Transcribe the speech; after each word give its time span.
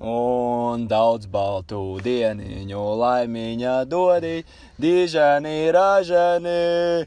Un 0.00 0.88
daudz 0.90 1.26
baltu 1.30 2.00
dieniņu 2.02 2.82
laimiņa 2.98 3.84
dodi, 3.86 4.44
dižani 4.80 5.70
ražani, 5.70 7.06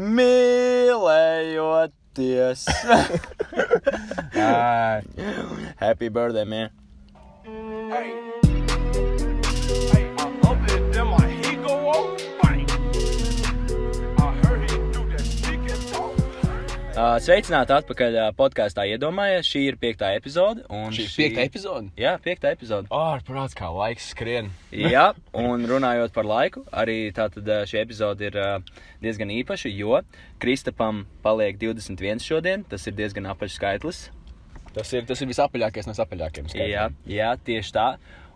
mīlējoties. 0.00 0.94
Ai, 4.34 5.02
Happy 5.76 6.08
birthday, 6.08 6.44
man! 6.44 6.70
Hey, 7.92 8.23
sveicināti 17.24 17.74
atpakaļ 17.74 18.16
podkāstā 18.38 18.84
iedomājies. 18.92 19.48
Šī 19.48 19.62
ir 19.70 19.76
piekta 19.80 20.12
epizode. 20.16 20.64
un 20.72 20.92
Šī 20.94 21.04
ir 21.06 21.12
piekta 21.16 21.44
epizode. 21.48 21.90
Jā, 22.00 22.14
piekta 22.22 22.52
epizode. 22.54 22.88
Ārprāts, 22.94 23.56
kā 23.58 23.68
laiks 23.74 24.10
skrien. 24.14 24.50
Jā, 24.94 25.10
un 25.36 25.66
runājot 25.68 26.14
par 26.16 26.28
laiku, 26.28 26.64
arī 26.72 27.12
tātad 27.14 27.48
šī 27.70 27.80
epizode 27.82 28.30
ir 28.30 28.38
diezgan 29.04 29.32
īpaša, 29.34 29.72
jo 29.74 30.00
Kristapam 30.42 31.04
paliek 31.24 31.58
21 31.60 32.22
šodien. 32.24 32.66
Tas 32.68 32.86
ir 32.90 32.96
diezgan 32.98 33.28
apaļs 33.32 33.58
skaitlis. 33.60 34.04
Tas 34.74 34.90
ir, 34.90 35.04
tas 35.06 35.20
ir 35.22 35.30
visapaļākais 35.30 35.86
no 35.86 35.94
sapaļākajiem. 35.94 36.50
skaitļiem. 36.50 36.70
Jā, 36.74 36.86
jā, 37.06 37.32
tieši 37.46 37.74
tā. 37.76 37.88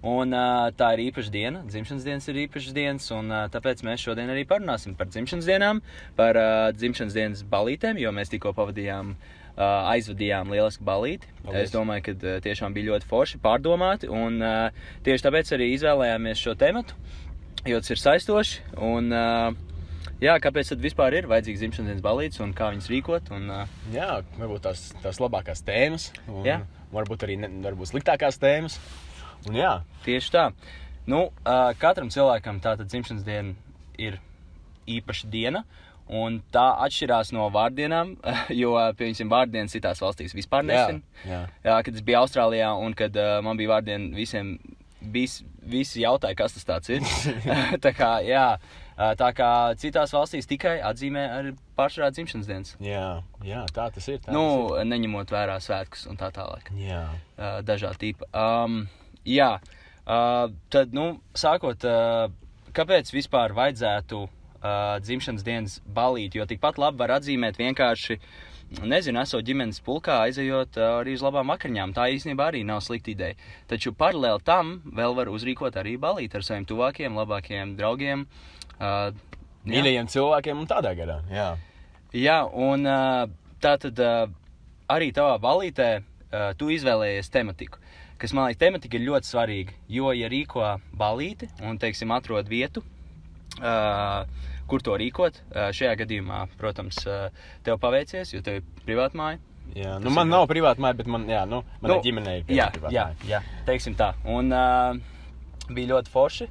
Un 0.06 0.30
uh, 0.30 0.68
tā 0.78 0.92
ir 0.94 1.08
īpaša 1.08 1.32
diena. 1.34 1.64
Dzimšanas 1.66 2.04
dienas 2.06 2.28
ir 2.30 2.38
īpašas 2.44 2.74
dienas, 2.76 3.08
un 3.14 3.32
uh, 3.32 3.46
tāpēc 3.50 3.82
mēs 3.86 4.04
šodien 4.04 4.30
arī 4.30 4.44
parunāsim 4.46 4.94
par 4.98 5.10
dzimšanas 5.10 5.48
dienām, 5.48 5.80
par 6.18 6.38
uh, 6.38 6.68
dzimšanas 6.76 7.16
dienas 7.16 7.42
balītēm, 7.50 7.98
jo 7.98 8.12
mēs 8.14 8.30
tikko 8.30 8.52
pavadījām, 8.54 9.16
uh, 9.58 9.64
aizvadījām 9.90 10.52
lielisku 10.54 10.86
balīti. 10.86 11.30
Paldies. 11.42 11.66
Es 11.66 11.74
domāju, 11.74 12.04
ka 12.06 12.14
uh, 12.14 12.36
tiešām 12.44 12.76
bija 12.76 12.92
ļoti 12.92 13.10
forši 13.10 13.40
pārdomāti, 13.42 14.10
un 14.10 14.38
uh, 14.38 14.84
tieši 15.06 15.26
tāpēc 15.26 15.50
arī 15.58 15.72
izvēlējāmies 15.74 16.44
šo 16.46 16.54
tematu, 16.60 16.94
jo 17.66 17.82
tas 17.82 17.90
ir 17.94 18.02
saistoši. 18.04 18.62
Un, 18.78 19.10
uh, 19.10 19.50
jā, 20.22 20.38
kāpēc 20.44 20.70
tad 20.76 20.86
vispār 20.86 21.18
ir 21.18 21.30
vajadzīgs 21.30 21.64
dzimšanas 21.64 21.90
dienas 21.90 22.06
balīts 22.06 22.44
un 22.44 22.54
kā 22.54 22.70
viņas 22.70 22.90
rīkot? 22.94 23.34
Un, 23.34 23.50
uh, 23.50 23.76
Jā, 23.90 24.20
varbūt 24.38 24.68
tās, 24.70 24.92
tās 25.02 25.18
labākās 25.24 25.66
tēmas. 25.66 26.12
Un 26.30 26.46
Jā. 26.46 26.62
Varbūt 26.88 27.26
arī 27.26 27.34
ne, 27.42 27.50
varbūt 27.66 27.90
sliktākās 27.90 28.38
tēmas. 28.40 28.78
Un 29.46 29.58
jā, 29.58 29.78
Tieši 30.04 30.32
tā. 30.34 30.46
Nu, 31.08 31.28
uh, 31.28 31.70
katram 31.80 32.10
cilvēkam 32.12 32.60
tāda 32.64 32.86
dzimšanas 32.88 33.24
diena 33.26 33.54
ir 34.00 34.18
īpaša 34.88 35.28
diena. 35.32 35.64
Un 36.08 36.38
tā 36.52 36.64
atšķirās 36.86 37.34
no 37.36 37.50
vārdienām, 37.52 38.14
jo, 38.62 38.72
piemēram, 38.96 39.28
vārdienas 39.28 39.74
citās 39.76 40.00
valstīs 40.00 40.32
vispār 40.36 40.64
jā, 40.64 40.70
nesen. 40.70 41.02
jā. 41.28 41.42
Jā, 41.66 41.74
kad 41.84 41.98
es 41.98 42.04
biju 42.04 42.22
Austrālijā 42.22 42.70
un 42.80 42.96
kad 42.96 43.16
uh, 43.20 43.38
man 43.44 43.60
bija 43.60 43.74
vārdiena, 43.74 44.08
visiem 44.16 44.54
vis, 45.12 45.42
visi 45.60 46.00
jautāja, 46.06 46.38
kas 46.38 46.56
tas 46.56 46.64
ir. 46.96 47.04
tā 47.84 47.92
kā, 47.96 48.14
jā, 48.24 48.46
tā 49.20 49.28
kā 49.36 49.50
citās 49.80 50.14
valstīs 50.16 50.48
tikai 50.48 50.78
atzīmē 50.88 51.26
ar 51.36 51.50
pašā 51.76 52.08
dzimšanas 52.16 52.48
dienas. 52.48 52.72
Jā, 52.80 53.20
jā, 53.44 53.66
tā 53.76 53.90
tas 53.92 54.08
ir. 54.08 54.22
Tā 54.24 54.32
Nu, 54.32 54.46
tas 54.72 54.88
neņemot 54.88 55.36
vērā 55.36 55.58
svētkus 55.60 56.08
un 56.08 56.16
tā 56.20 56.32
tālāk. 56.32 56.72
ir. 56.72 56.88
Jā. 56.88 57.04
uh, 57.36 57.60
dažādi 57.68 58.08
tipi. 58.08 58.32
Um, 58.32 58.86
jā, 59.28 59.52
uh, 59.60 60.50
tad, 60.72 60.94
nu, 60.96 61.08
sākot, 61.36 61.84
uh, 61.86 62.28
kāpēc 62.76 63.12
vispār 63.14 63.54
vajadzētu 63.56 64.20
uh, 64.24 64.98
dzimšanas 65.04 65.46
dienas 65.46 65.78
balīt? 65.84 66.38
Jo 66.38 66.46
tikpat 66.48 66.80
labi 66.80 67.02
var 67.02 67.16
atzīmēt 67.18 67.60
vienkārši, 67.60 68.18
nezinu, 68.82 69.22
esot 69.22 69.46
ģimenes 69.46 69.80
pulkā, 69.84 70.20
aizejot 70.26 70.80
uh, 70.80 70.98
arī 71.02 71.16
uz 71.18 71.24
labām 71.24 71.52
vakariņām. 71.54 71.94
Tā 71.96 72.08
īstenībā 72.16 72.50
arī 72.52 72.64
nav 72.68 72.82
slikta 72.84 73.12
ideja. 73.14 73.38
Taču 73.70 73.94
paralēli 73.96 74.44
tam 74.44 74.78
vēl 74.96 75.16
var 75.18 75.32
uzrīkot 75.32 75.78
arī 75.80 75.96
balīt 76.00 76.36
ar 76.36 76.46
saviem 76.46 76.68
tuvākiem, 76.68 77.16
labākajiem 77.22 77.74
draugiem. 77.78 78.28
Uh. 78.78 79.10
Mīļajiem 79.68 80.06
cilvēkiem 80.08 80.60
un 80.62 80.68
tādā 80.70 80.94
gadā. 80.96 81.18
Jā. 81.28 81.48
Jā, 82.16 82.38
un 82.48 82.86
uh, 82.88 83.26
tā 83.60 83.74
tad 83.82 83.98
uh, 84.00 84.30
arī 84.88 85.10
tavā 85.12 85.34
balītē 85.42 85.88
uh, 85.98 86.54
tu 86.56 86.70
izvēlējies 86.72 87.28
tematiku. 87.34 87.82
Kas 88.18 88.32
man 88.34 88.48
liekas, 88.48 88.58
tematika 88.58 88.98
ir 88.98 89.04
ļoti 89.06 89.28
svarīga. 89.30 89.74
Jo, 89.88 90.10
ja 90.16 90.26
rīko 90.28 90.64
balīti 90.98 91.46
un, 91.62 91.78
teiksim, 91.78 92.10
atrod 92.16 92.48
vietu, 92.50 92.82
uh, 93.62 94.24
kur 94.68 94.82
to 94.84 94.96
rīkot, 95.00 95.38
uh, 95.54 95.68
šajā 95.74 95.94
gadījumā, 96.02 96.40
protams, 96.60 96.98
uh, 97.06 97.28
tev 97.66 97.78
paveicies, 97.82 98.32
jo 98.34 98.42
tev 98.44 98.58
ir 98.60 98.66
privāta 98.86 99.16
māja. 99.18 99.38
jā. 99.76 99.98
Nu, 100.02 100.10
man 100.10 100.26
ir- 100.26 100.32
nav 100.34 100.48
privāta 100.50 100.82
māja, 100.82 100.96
bet 100.98 101.06
man, 101.06 101.26
jā, 101.30 101.44
nu, 101.48 101.62
manai 101.80 101.96
Nu, 101.96 102.02
ģimenei 102.02 102.38
ir 102.42 102.56
Jā, 102.58 102.70
privāta 102.74 102.92
jā, 102.96 103.06
māja. 103.12 103.28
jā, 103.28 103.40
teiksim 103.66 103.94
tā. 103.94 104.12
Un 104.26 104.50
uh, 104.52 104.96
bija 105.70 105.94
ļoti 105.94 106.08
forši. 106.10 106.48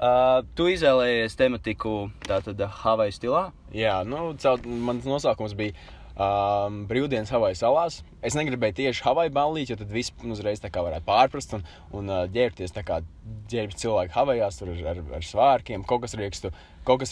Uh, 0.00 0.40
tu 0.56 0.64
izvēlējies 0.72 1.34
tematiku 1.36 2.10
tātad 2.24 2.56
Havaju 2.80 3.12
stilā. 3.12 3.42
Jā, 3.76 3.98
nu, 4.08 4.32
caur, 4.40 4.58
mans 4.64 5.04
nosaukums 5.04 5.52
bija 5.54 5.74
um, 6.20 6.84
Brīvdienas 6.90 7.32
Havaju 7.32 7.56
salās. 7.58 8.00
Es 8.24 8.36
negribēju 8.36 8.76
tieši 8.80 9.04
Havaju 9.06 9.32
ballīt, 9.34 9.72
jo 9.72 9.78
tad 9.80 9.92
viss 9.92 10.12
uzreiz 10.24 10.60
varētu 10.84 11.06
pārprast 11.06 11.54
un, 11.56 11.64
un 11.96 12.10
uh, 12.12 12.24
ģērbties 12.32 12.74
tā 12.76 12.84
kā 12.86 13.00
ģērbjas 13.50 13.80
cilvēki 13.80 14.14
Havajās 14.14 14.60
tur 14.60 14.72
ar, 14.74 14.82
ar, 14.92 15.02
ar 15.18 15.26
svārkiem, 15.26 15.84
kaut 15.88 16.04
kas 16.04 16.16
riekstu, 16.18 16.52
kaut 16.86 17.02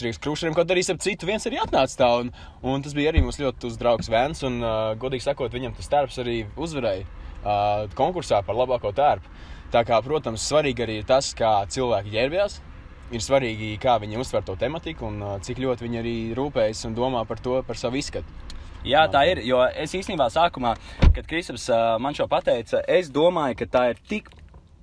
arī 0.75 0.85
ap 0.93 1.01
citu 1.03 1.29
viens 1.29 1.45
arī 1.49 1.61
atnāca 1.61 2.01
tā. 2.03 2.09
Un, 2.23 2.33
un 2.63 2.85
tas 2.85 2.95
bija 2.97 3.13
arī 3.13 3.23
mums 3.25 3.41
ļoti 3.41 3.71
uzdraugs 3.71 4.11
Vēns 4.11 4.45
un, 4.47 4.61
uh, 4.63 4.93
godīgi 5.01 5.25
sakot, 5.25 5.53
viņam 5.53 5.77
tas 5.77 5.91
tērps 5.91 6.21
arī 6.23 6.41
uzvarēja 6.57 7.05
uh, 7.05 7.85
konkursā 7.97 8.43
par 8.45 8.59
labāko 8.59 8.93
tērpu. 8.95 9.37
Tā 9.69 9.83
kā, 9.85 9.99
protams, 10.01 10.47
svarīgi 10.49 10.81
arī 10.81 10.97
tas, 11.05 11.29
kā 11.37 11.59
cilvēki 11.69 12.15
ģērbjas. 12.15 12.61
Ir 13.13 13.21
svarīgi, 13.25 13.71
kā 13.81 13.95
viņi 14.01 14.17
uztver 14.21 14.43
to 14.45 14.53
tematiku 14.57 15.07
un 15.07 15.21
cik 15.45 15.61
ļoti 15.61 15.85
viņi 15.85 15.97
arī 15.97 16.13
rūpējas 16.37 16.83
un 16.85 16.97
domā 16.97 17.23
par 17.29 17.41
to, 17.41 17.55
par 17.65 17.77
savu 17.77 17.97
izskatu. 17.97 18.49
Jā, 18.87 19.01
tā 19.11 19.25
ir. 19.27 19.41
Jo 19.43 19.59
es 19.67 19.91
īstenībā 19.91 20.29
sākumā, 20.31 20.73
kad 21.11 21.25
Kristaps 21.27 21.67
uh, 21.67 21.97
man 21.99 22.15
šo 22.15 22.29
pateica, 22.31 22.79
es 22.87 23.09
domāju, 23.11 23.57
ka 23.59 23.65
tā 23.73 23.81
ir 23.91 23.99
tik 24.07 24.29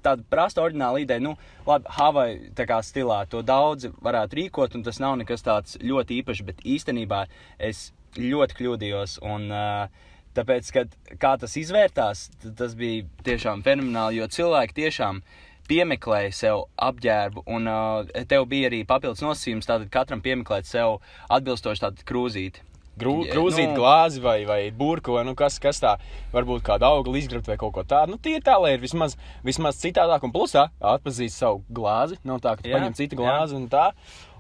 tāda 0.05 0.25
prasta 0.31 0.61
oriģināla 0.67 1.01
ideja. 1.01 1.23
Nu, 1.25 1.33
labi, 1.67 1.89
Havaju 1.97 2.83
stilā 2.85 3.23
to 3.31 3.41
daudzi 3.43 3.91
varētu 4.05 4.39
rīkot, 4.41 4.77
un 4.77 4.85
tas 4.85 5.01
nav 5.01 5.17
nekas 5.23 5.47
tāds 5.47 5.79
ļoti 5.81 6.21
īpašs, 6.21 6.45
bet 6.45 6.61
īstenībā 6.61 7.25
es 7.59 7.91
ļoti 8.21 8.61
kļūdījos. 8.61 9.17
Un, 9.25 9.49
uh, 9.49 10.13
tāpēc, 10.37 10.71
kad 10.77 10.95
tas 11.41 11.57
izvērtās, 11.57 12.29
tas 12.45 12.77
bija 12.77 13.09
tiešām 13.25 13.65
fenomenāli, 13.65 14.21
jo 14.21 14.29
cilvēki 14.29 14.77
tiešām 14.83 15.25
piemeklēja 15.67 16.37
sev 16.37 16.67
apģērbu, 16.77 17.49
un 17.49 17.73
uh, 17.73 18.25
tev 18.29 18.45
bija 18.53 18.69
arī 18.69 18.85
papildus 18.87 19.25
nosacījums, 19.25 19.73
tātad 19.73 19.89
katram 19.89 20.21
piemeklēt 20.21 20.69
sev 20.69 21.01
atbilstoši 21.33 21.89
tādu 21.89 22.07
krūzīti. 22.07 22.76
Grū, 22.97 23.27
Ja, 23.27 23.35
krūzīt 23.35 23.69
nu- 23.75 23.77
glāzi 23.77 24.23
vai, 24.25 24.45
vai 24.49 24.71
burku, 24.71 25.13
vai 25.13 25.25
nu, 25.29 25.35
kas, 25.37 25.59
kas 25.61 25.79
tā, 25.83 25.99
varbūt 26.33 26.63
kāda 26.65 26.89
augla 26.89 27.19
izgrabt 27.21 27.47
vai 27.47 27.57
kaut 27.61 27.75
ko 27.75 27.83
tādu. 27.85 28.13
Nu, 28.15 28.17
tie 28.17 28.37
ir 28.37 28.41
tā, 28.41 28.55
lai 28.59 28.73
ir 28.73 28.81
vismaz, 28.81 29.19
vismaz 29.45 29.77
citādāk 29.77 30.25
un 30.25 30.33
plusā 30.33 30.71
atpazīst 30.81 31.37
savu 31.37 31.63
glāzi. 31.71 32.17
Nav 32.25 32.41
tā, 32.41 32.57
ka 32.57 32.63
tu 32.63 32.71
Jā, 32.71 32.79
paņem 32.79 32.95
citu 32.97 33.17
jā. 33.17 33.21
glāzi 33.21 33.55
un 33.55 33.69
tā. 33.69 33.91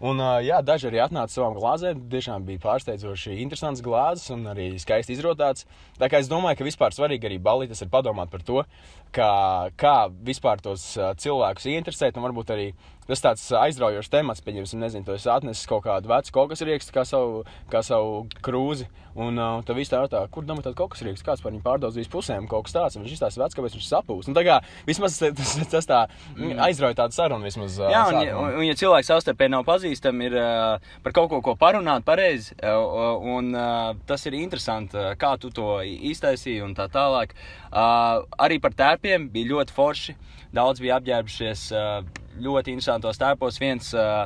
Un, 0.04 0.20
jā, 0.44 0.58
daži 0.64 0.90
arī 0.90 1.00
atnāca 1.04 1.32
savām 1.32 1.56
glāzēm. 1.56 2.02
Tiešām 2.12 2.44
bija 2.48 2.60
pārsteidzoši 2.66 3.38
interesants 3.44 3.80
glāzes 3.84 4.28
un 4.34 4.44
arī 4.52 4.68
skaisti 4.82 5.16
izrotāts. 5.16 5.64
Tā 6.00 6.10
kā 6.12 6.20
es 6.20 6.28
domāju, 6.28 6.60
ka 6.60 6.68
vispār 6.68 6.92
svarīgi 6.92 7.30
arī 7.30 7.38
balītas 7.40 7.80
ir 7.80 7.92
padomāt 7.92 8.32
par 8.32 8.44
to, 8.44 8.64
kā, 9.16 9.30
kā 9.80 9.96
vispār 10.10 10.60
tos 10.64 10.84
cilvēkus 11.22 11.70
ieinteresēt. 11.72 12.18
Un 12.18 12.28
varbūt 12.28 12.52
arī 12.52 12.68
tas 13.06 13.22
tāds 13.22 13.46
aizraujošs 13.54 14.10
temats, 14.10 14.42
pieņemsim, 14.44 14.82
nezinu, 14.82 15.06
tu 15.06 15.14
esi 15.14 15.30
atnesis 15.30 15.68
kaut 15.70 15.84
kādu 15.86 16.10
vecu 16.10 16.32
kokas 16.34 16.64
riekstu 16.66 16.94
kā 16.94 17.06
savu, 17.06 17.44
kā 17.72 17.82
savu 17.86 18.24
krūzi. 18.44 18.88
Un 19.16 19.38
uh, 19.40 19.62
tad 19.64 19.78
viss 19.78 19.88
tā 19.88 20.02
ir 20.04 20.10
tā, 20.12 20.20
kur 20.28 20.44
domā, 20.44 20.60
tāda 20.60 20.76
kokas 20.76 21.00
rieksts, 21.06 21.24
kāds 21.24 21.40
par 21.40 21.54
viņu 21.54 21.62
pārdaudzīs 21.64 22.10
pusēm, 22.12 22.44
kaut 22.50 22.66
kas 22.66 22.74
tāds. 22.76 22.98
Viņš 23.00 23.14
izstāsta 23.14 23.40
vecs, 23.40 23.56
kāpēc 23.56 23.76
viņš 23.78 23.86
sapūs. 23.88 24.28
Un 24.28 24.36
tā 24.36 24.42
kā 24.44 24.58
vismaz 24.84 25.16
tas, 25.22 25.54
tas 25.72 25.88
tā 25.88 26.02
mm. 26.34 26.58
aizrauja 26.66 26.98
tādu 26.98 27.16
sarunu 27.16 27.48
vismaz. 27.48 27.78
Jā, 27.80 28.02
un, 28.10 28.18
un, 28.20 28.58
un 28.60 28.66
ja 28.66 28.76
cilvēks 28.76 29.08
savstarpēji 29.14 29.54
nav 29.54 29.64
pazīstami, 29.86 30.26
ir 30.26 30.36
uh, 30.40 30.82
par 31.02 31.14
kaut 31.14 31.30
ko, 31.30 31.40
ko 31.44 31.54
parunāt 31.58 32.04
pareizi, 32.06 32.54
uh, 32.58 33.18
un 33.22 33.54
uh, 33.54 33.94
tas 34.06 34.26
ir 34.26 34.34
interesanti, 34.34 34.98
uh, 34.98 35.14
kā 35.18 35.36
tu 35.38 35.50
to 35.54 35.80
iztaisīji 35.84 36.64
un 36.64 36.74
tā 36.74 36.88
tālāk. 36.90 37.34
Uh, 37.70 38.26
arī 38.38 38.60
par 38.60 38.74
tērpiem 38.74 39.30
bija 39.30 39.54
ļoti 39.54 39.76
forši. 39.76 40.16
Daudz 40.56 40.80
bija 40.80 40.98
apģērbušies 41.00 41.66
uh, 41.74 42.04
ļoti 42.40 42.72
interesantos 42.72 43.18
tērpos. 43.20 43.58
Viens 43.60 43.92
uh, 43.94 44.24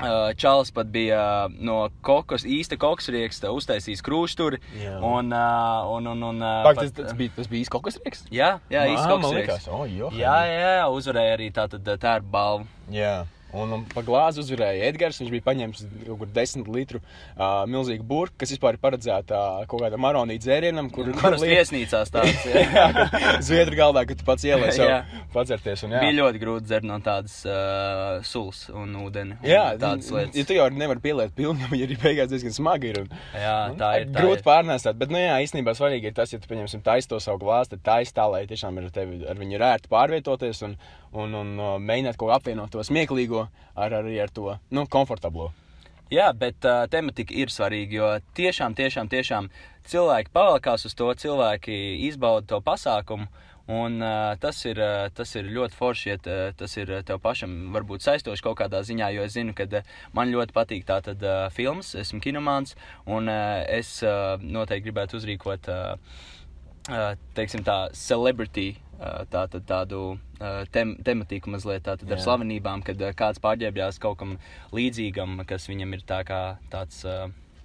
uh, 0.00 0.30
čalis 0.38 0.70
pat 0.72 0.92
bija 0.92 1.20
uh, 1.46 1.56
no 1.58 1.88
kokos, 2.06 2.46
īsta 2.46 2.78
kokas 2.80 3.10
rieksta, 3.12 3.50
uztaisījis 3.56 4.04
krūšturi. 4.06 4.60
Un, 5.00 5.32
uh, 5.34 5.90
un, 5.96 6.12
un, 6.14 6.22
un, 6.30 6.46
Pak, 6.64 6.76
pat, 6.76 6.84
tas, 6.84 6.94
tas, 7.00 7.18
bija, 7.18 7.34
tas 7.36 7.50
bija 7.50 7.64
īsts 7.66 7.74
kokas 7.74 8.00
rieksts? 8.04 8.30
Jā, 8.32 8.54
jā, 8.72 8.86
īsta 8.94 9.10
kokas 9.10 9.36
rieksts. 9.36 9.66
likās, 9.66 9.68
o, 9.74 9.84
jo. 9.90 10.14
Jā, 10.16 10.38
jā, 10.48 10.72
uzvarēja 10.94 11.36
arī 11.36 11.50
tātad 11.56 11.92
tērpa 11.92 12.32
balvu. 12.38 12.70
jā. 12.94 13.18
Un, 13.52 13.72
un 13.74 13.84
pa 13.90 14.02
glāzi 14.06 14.42
uzvarēja 14.44 14.88
Edgars. 14.92 15.18
Viņš 15.22 15.30
bija 15.34 15.44
paņēmis 15.48 15.80
kaut 16.06 16.18
kur 16.20 16.28
10 16.36 16.68
litru 16.70 17.00
uh, 17.02 17.64
milzīgu 17.70 18.04
burbuļu, 18.06 18.36
kas 18.38 18.52
vispār 18.54 18.76
ir 18.76 18.82
paredzēta 18.84 19.38
uh, 19.40 19.64
kaut 19.70 19.82
kādam 19.82 20.02
maronītam 20.04 20.44
dzērienam, 20.44 20.90
kur 20.94 21.08
Kuras 21.20 21.42
liek- 21.42 21.56
viesnīcās 21.58 22.12
tāds 22.14 22.44
jā. 22.50 22.84
Zviedru 23.42 23.78
galdā, 23.78 24.04
ka 24.06 24.14
tu 24.18 24.26
pats 24.28 24.44
ielēji 24.46 24.76
sev 24.80 24.90
Jā. 24.92 24.98
padzerties. 25.34 25.82
Un, 25.86 25.96
jā. 25.96 26.02
bija 26.04 26.16
ļoti 26.20 26.42
grūti 26.42 26.68
dzert 26.70 26.86
no 26.86 26.98
tādas 27.04 27.40
uh, 27.48 28.20
sulas 28.26 28.62
un 28.70 28.94
ūdeni. 29.02 29.38
un 29.40 29.50
Jā, 29.50 29.64
tādas 29.80 30.10
ja 30.12 30.20
lietas. 30.20 30.46
tu 30.50 30.56
jau 30.58 30.68
nevari 30.74 31.02
pieliet 31.04 31.34
pilnu, 31.36 31.70
jo 31.74 31.88
arī 31.88 31.98
beigās 32.02 32.30
diezgan 32.30 32.54
smagi 32.56 32.92
ir. 32.92 33.02
Un, 33.04 33.10
Jā, 33.34 33.56
tā 33.80 33.90
ir. 34.02 34.08
Tā 34.14 34.22
grūti 34.22 34.42
ir. 34.42 34.46
pārnēsāt, 34.46 34.98
bet, 35.00 35.10
nu, 35.14 35.18
jā, 35.22 35.34
īstenībā 35.44 35.74
svarīgi 35.78 36.10
ir 36.12 36.16
tas, 36.16 36.32
ja 36.34 36.38
tu, 36.42 36.46
pieņemsim, 36.50 36.84
taisi 36.86 37.10
to 37.10 37.18
savu 37.22 37.42
glāzi, 37.42 37.74
tad 37.74 37.84
taisi 37.90 38.14
tā, 38.16 38.26
lai 38.30 38.44
tiešām 38.50 38.78
ir 38.82 38.90
tevi, 38.94 39.20
ar 39.30 39.38
viņu 39.40 39.58
ir 39.58 39.66
ērti 39.72 39.90
pārvietoties 39.92 40.62
un, 40.68 40.78
un, 41.12 41.34
un 41.34 41.56
uh, 41.58 41.74
mēģināt 41.82 42.18
kaut 42.18 42.30
ko 42.30 42.36
apvienot 42.36 42.72
to 42.72 42.84
smieklīgo 42.86 43.46
ar, 43.74 43.98
arī 44.02 44.18
ar 44.22 44.30
to, 44.34 44.54
nu, 44.70 44.86
komfortablo. 44.90 45.50
Jā, 46.10 46.32
bet 46.34 46.66
uh, 46.66 46.88
tematika 46.90 47.34
ir 47.38 47.52
svarīga, 47.54 47.94
jo 47.94 48.06
tiešām, 48.34 48.74
tiešām, 48.74 49.10
tiešām 49.10 49.46
cilvēki 49.86 50.32
pavalkās 50.34 50.88
uz 50.88 50.96
to, 50.98 51.06
cilvēki 51.14 51.76
izbauda 52.08 52.48
to 52.50 52.58
pasākumu. 52.66 53.28
Un, 53.70 54.00
uh, 54.02 54.32
tas, 54.42 54.58
ir, 54.66 54.80
uh, 54.82 55.04
tas 55.14 55.30
ir 55.38 55.46
ļoti 55.54 55.76
forši, 55.78 56.08
ja 56.08 56.16
uh, 56.18 56.40
tas 56.58 56.74
ir 56.80 56.90
uh, 56.90 57.04
tev 57.06 57.20
pašam 57.22 57.52
varbūt 57.70 58.02
saistoši 58.02 58.42
kaut 58.42 58.58
kādā 58.58 58.80
ziņā, 58.82 59.12
jo 59.14 59.22
es 59.22 59.36
zinu, 59.36 59.54
ka 59.54 59.68
uh, 59.70 59.94
man 60.16 60.34
ļoti 60.34 60.56
patīk 60.56 60.82
tātad 60.88 61.22
uh, 61.22 61.44
filmas, 61.54 61.92
esmu 61.94 62.18
kinomāns, 62.24 62.74
un 63.06 63.30
uh, 63.30 63.62
es 63.70 64.00
uh, 64.02 64.34
noteikti 64.42 64.88
gribētu 64.88 65.20
uzrīkot, 65.20 65.70
uh, 65.70 66.18
uh, 66.90 67.12
teiksim 67.38 67.62
tā, 67.62 67.84
celebrity, 67.94 68.72
uh, 68.74 68.89
tātad 69.32 69.64
tādu 69.68 70.00
uh, 70.14 70.62
tem 70.72 70.96
tematiku 71.04 71.52
mazliet 71.52 71.86
tātad 71.88 72.10
ar 72.12 72.20
slavenībām, 72.20 72.84
kad 72.84 73.00
uh, 73.00 73.14
kāds 73.16 73.40
pārģērbjās 73.42 74.00
kaut 74.02 74.18
kam 74.20 74.34
līdzīgam, 74.76 75.40
kas 75.48 75.70
viņam 75.70 75.96
ir 75.96 76.08
tā 76.08 76.24
kā 76.28 76.42
tāds. 76.72 77.06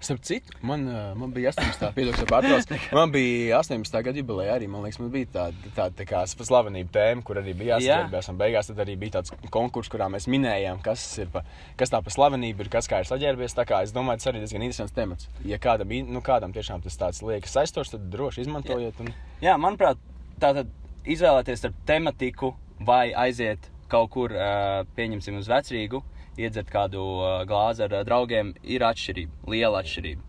Starp 0.06 0.20
citu, 0.28 0.54
man, 0.62 0.84
man 1.18 1.32
bija 1.34 1.50
18. 1.50 1.88
piedošana 1.96 2.28
pārtrauc. 2.30 2.74
Man 2.94 3.14
bija 3.14 3.56
18. 3.58 3.96
gada 4.06 4.20
jubileja 4.20 4.54
arī. 4.54 4.68
Man 4.70 4.84
liekas, 4.86 5.00
man 5.02 5.10
bija 5.10 5.30
tāda, 5.34 5.72
tāda 5.74 5.98
tā 5.98 6.06
kā 6.06 6.20
slavenība 6.30 6.92
tēma, 6.94 7.24
kur 7.26 7.40
arī 7.42 7.56
bija 7.58 7.80
Jā. 7.80 7.80
jāsaģērbjas. 7.80 8.30
Un 8.30 8.38
beigās 8.44 8.70
tad 8.70 8.84
arī 8.84 8.98
bija 9.02 9.16
tāds 9.16 9.34
konkurss, 9.56 9.90
kurā 9.90 10.12
mēs 10.14 10.28
minējām, 10.30 10.84
kas, 10.86 11.08
ir 11.24 11.32
pa, 11.34 11.42
kas 11.80 11.96
tā 11.96 12.04
pa 12.06 12.14
slavenību 12.14 12.68
ir, 12.68 12.72
kas 12.76 12.92
kā 12.92 13.02
ir 13.02 13.10
saģērbies. 13.10 13.58
Tā 13.58 13.66
kā 13.66 13.82
es 13.88 13.96
domāju, 13.96 14.22
tas 14.22 14.30
arī 14.34 14.44
diezgan 14.44 14.68
interesants 14.68 14.94
temats. 15.00 15.32
Ja 15.48 15.58
kādam, 15.64 15.96
nu, 16.12 16.22
kādam 16.28 16.54
tiešām 16.54 16.86
tas 16.86 17.02
tāds 17.02 17.26
liekas 17.26 17.58
aizstošs, 17.64 17.96
tad 17.96 18.10
droši 18.14 18.46
izmantojiet. 18.46 19.00
Un... 19.02 19.16
jā, 19.42 19.58
manuprāt, 19.58 20.04
tātad 20.44 20.70
izvēlēties 21.06 21.62
starp 21.62 21.80
tematiku 21.88 22.54
vai 22.86 23.14
aiziet 23.14 23.70
kaut 23.92 24.10
kur, 24.16 24.34
uh, 24.34 24.84
pieņemsim, 24.98 25.38
uz 25.40 25.50
vecrīgu, 25.50 26.02
iedzert 26.42 26.72
kādu 26.74 27.02
uh, 27.02 27.34
glāzi 27.48 27.86
ar 27.86 27.94
uh, 28.00 28.06
draugiem, 28.08 28.54
ir 28.64 28.84
atšķirība, 28.88 29.46
liela 29.54 29.84
atšķirība. 29.84 30.24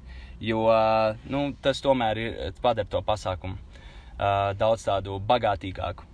Jo 0.44 0.67
uh, 0.69 1.17
nu, 1.32 1.46
tas 1.64 1.81
tomēr 1.84 2.20
ir, 2.20 2.37
padara 2.62 2.88
to 2.93 3.00
pasākumu 3.06 3.56
uh, 3.56 4.52
daudz 4.58 4.84
tādu 4.84 5.17
bagātīgāku. 5.25 6.05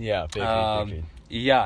Jā, 0.00 0.26
piekrīt. 0.32 0.92
Piekrīt. 0.92 1.24
jā, 1.48 1.62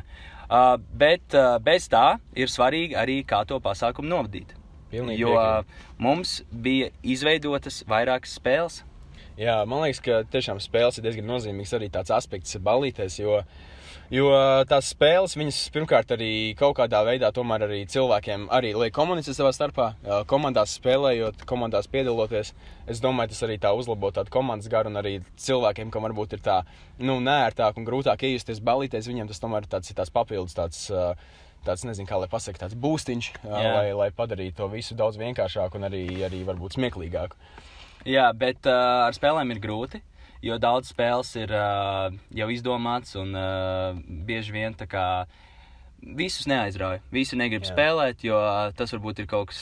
uh, 0.46 0.76
bet 0.94 1.34
uh, 1.38 1.56
bez 1.62 1.88
tā 1.90 2.18
ir 2.38 2.50
svarīgi 2.50 2.96
arī, 2.98 3.20
kā 3.26 3.42
to 3.48 3.58
pasākumu 3.62 4.10
novadīt. 4.10 4.54
Pilnīgi 4.94 5.24
Jo 5.24 5.34
piekrītu. 5.34 5.58
uh, 5.58 5.94
mums 5.98 6.36
bija 6.50 6.90
izveidotas 7.02 7.82
vairākas 7.90 8.38
spēles. 8.38 8.82
Jā, 9.34 9.64
man 9.66 9.82
liekas, 9.82 9.98
ka 9.98 10.20
tiešām 10.30 10.60
spēles 10.62 11.00
ir 11.00 11.08
diezgan 11.08 11.26
nozīmīgs 11.26 11.72
arī 11.74 11.88
tāds 11.90 12.12
aspekts 12.14 12.54
balīties, 12.62 13.16
jo, 13.18 13.40
jo 14.14 14.28
tās 14.70 14.92
spēles, 14.94 15.34
viņas 15.34 15.58
pirmkārt 15.74 16.14
arī 16.14 16.28
kaut 16.58 16.76
kādā 16.78 17.00
veidā 17.02 17.32
tomēr 17.34 17.64
arī 17.66 17.80
cilvēkiem 17.90 18.46
arī 18.54 18.70
liek 18.78 18.94
komunicēt 18.94 19.34
savā 19.34 19.50
starpā, 19.56 19.88
komandās 20.30 20.76
spēlējot, 20.78 21.42
komandās 21.50 21.90
piedaloties. 21.90 22.52
Es 22.86 23.02
domāju, 23.02 23.32
tas 23.34 23.42
arī 23.48 23.58
tā 23.58 23.74
uzlabo 23.74 24.12
tādu 24.14 24.30
komandas 24.38 24.70
garu 24.70 24.94
un 24.94 25.02
arī 25.02 25.16
cilvēkiem, 25.34 25.90
kam 25.90 26.06
varbūt 26.06 26.38
ir 26.38 26.46
tā, 26.46 26.60
nu, 27.02 27.18
nērtāk 27.18 27.82
un 27.82 27.90
grūtāk 27.90 28.22
iejusties 28.30 28.62
balīties, 28.62 29.10
viņiem 29.10 29.34
tas 29.34 29.42
tomēr 29.42 29.66
tāds, 29.66 29.90
ir 29.90 29.98
tāds 29.98 30.14
papildus 30.14 30.54
tāds. 30.54 30.86
Tāds, 31.64 31.80
nezinu, 31.88 32.04
kā 32.04 32.18
lai 32.20 32.26
pasakā, 32.28 32.58
tāds 32.60 32.76
būstiņš, 32.76 33.28
lai, 33.48 33.86
lai 33.96 34.10
padarītu 34.12 34.58
to 34.58 34.66
visu 34.68 34.92
daudz 35.00 35.16
vienkāršāku 35.16 35.78
un 35.80 35.86
arī, 35.88 36.02
arī 36.26 36.42
varbūt 36.44 36.76
smieklīgāku. 36.76 37.38
Jā, 38.04 38.28
bet 38.36 38.66
uh, 38.68 39.06
ar 39.06 39.16
spēlēm 39.16 39.54
ir 39.54 39.62
grūti, 39.64 40.00
jo 40.44 40.58
daudz 40.60 40.90
spēles 40.92 41.30
ir 41.40 41.52
uh, 41.56 42.12
jau 42.36 42.48
izdomāts 42.52 43.16
un 43.16 43.32
uh, 43.32 43.96
bieži 44.28 44.52
vien 44.52 44.76
tā 44.76 44.88
kā 44.90 45.04
visus 46.04 46.44
neaizrauja. 46.50 47.00
Visi 47.14 47.38
negrib 47.40 47.64
Jā. 47.64 47.70
Spēlēt, 47.72 48.26
jo 48.26 48.36
tas 48.76 48.92
varbūt 48.92 49.22
ir 49.22 49.28
kaut 49.30 49.48
kas 49.54 49.60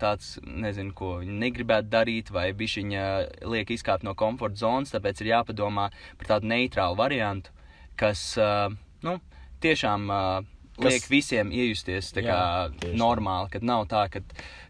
tāds, 0.00 0.32
nezinu, 0.42 0.90
ko 0.96 1.12
viņi 1.20 1.36
negribētu 1.38 1.86
darīt, 1.92 2.32
vai 2.34 2.48
viņa 2.50 3.04
liek 3.46 3.70
izkāpt 3.70 4.02
no 4.02 4.16
komforta 4.18 4.58
zonas. 4.64 4.90
Tāpēc 4.90 5.22
ir 5.22 5.30
jāpadomā 5.36 5.92
par 6.18 6.32
tādu 6.32 6.50
neitrālu 6.50 6.98
variantu, 6.98 7.54
kas 7.94 8.32
nu, 9.06 9.20
tiešām 9.62 10.10
Kas- 10.74 10.90
liek 10.90 11.04
visiem 11.06 11.52
iejusties 11.54 12.10
tā 12.10 12.24
kā 12.26 12.38
Jā, 12.66 12.94
normāli, 12.98 13.52
kad 13.54 13.62
nav 13.62 13.86
tā, 13.86 14.08
ka 14.10 14.24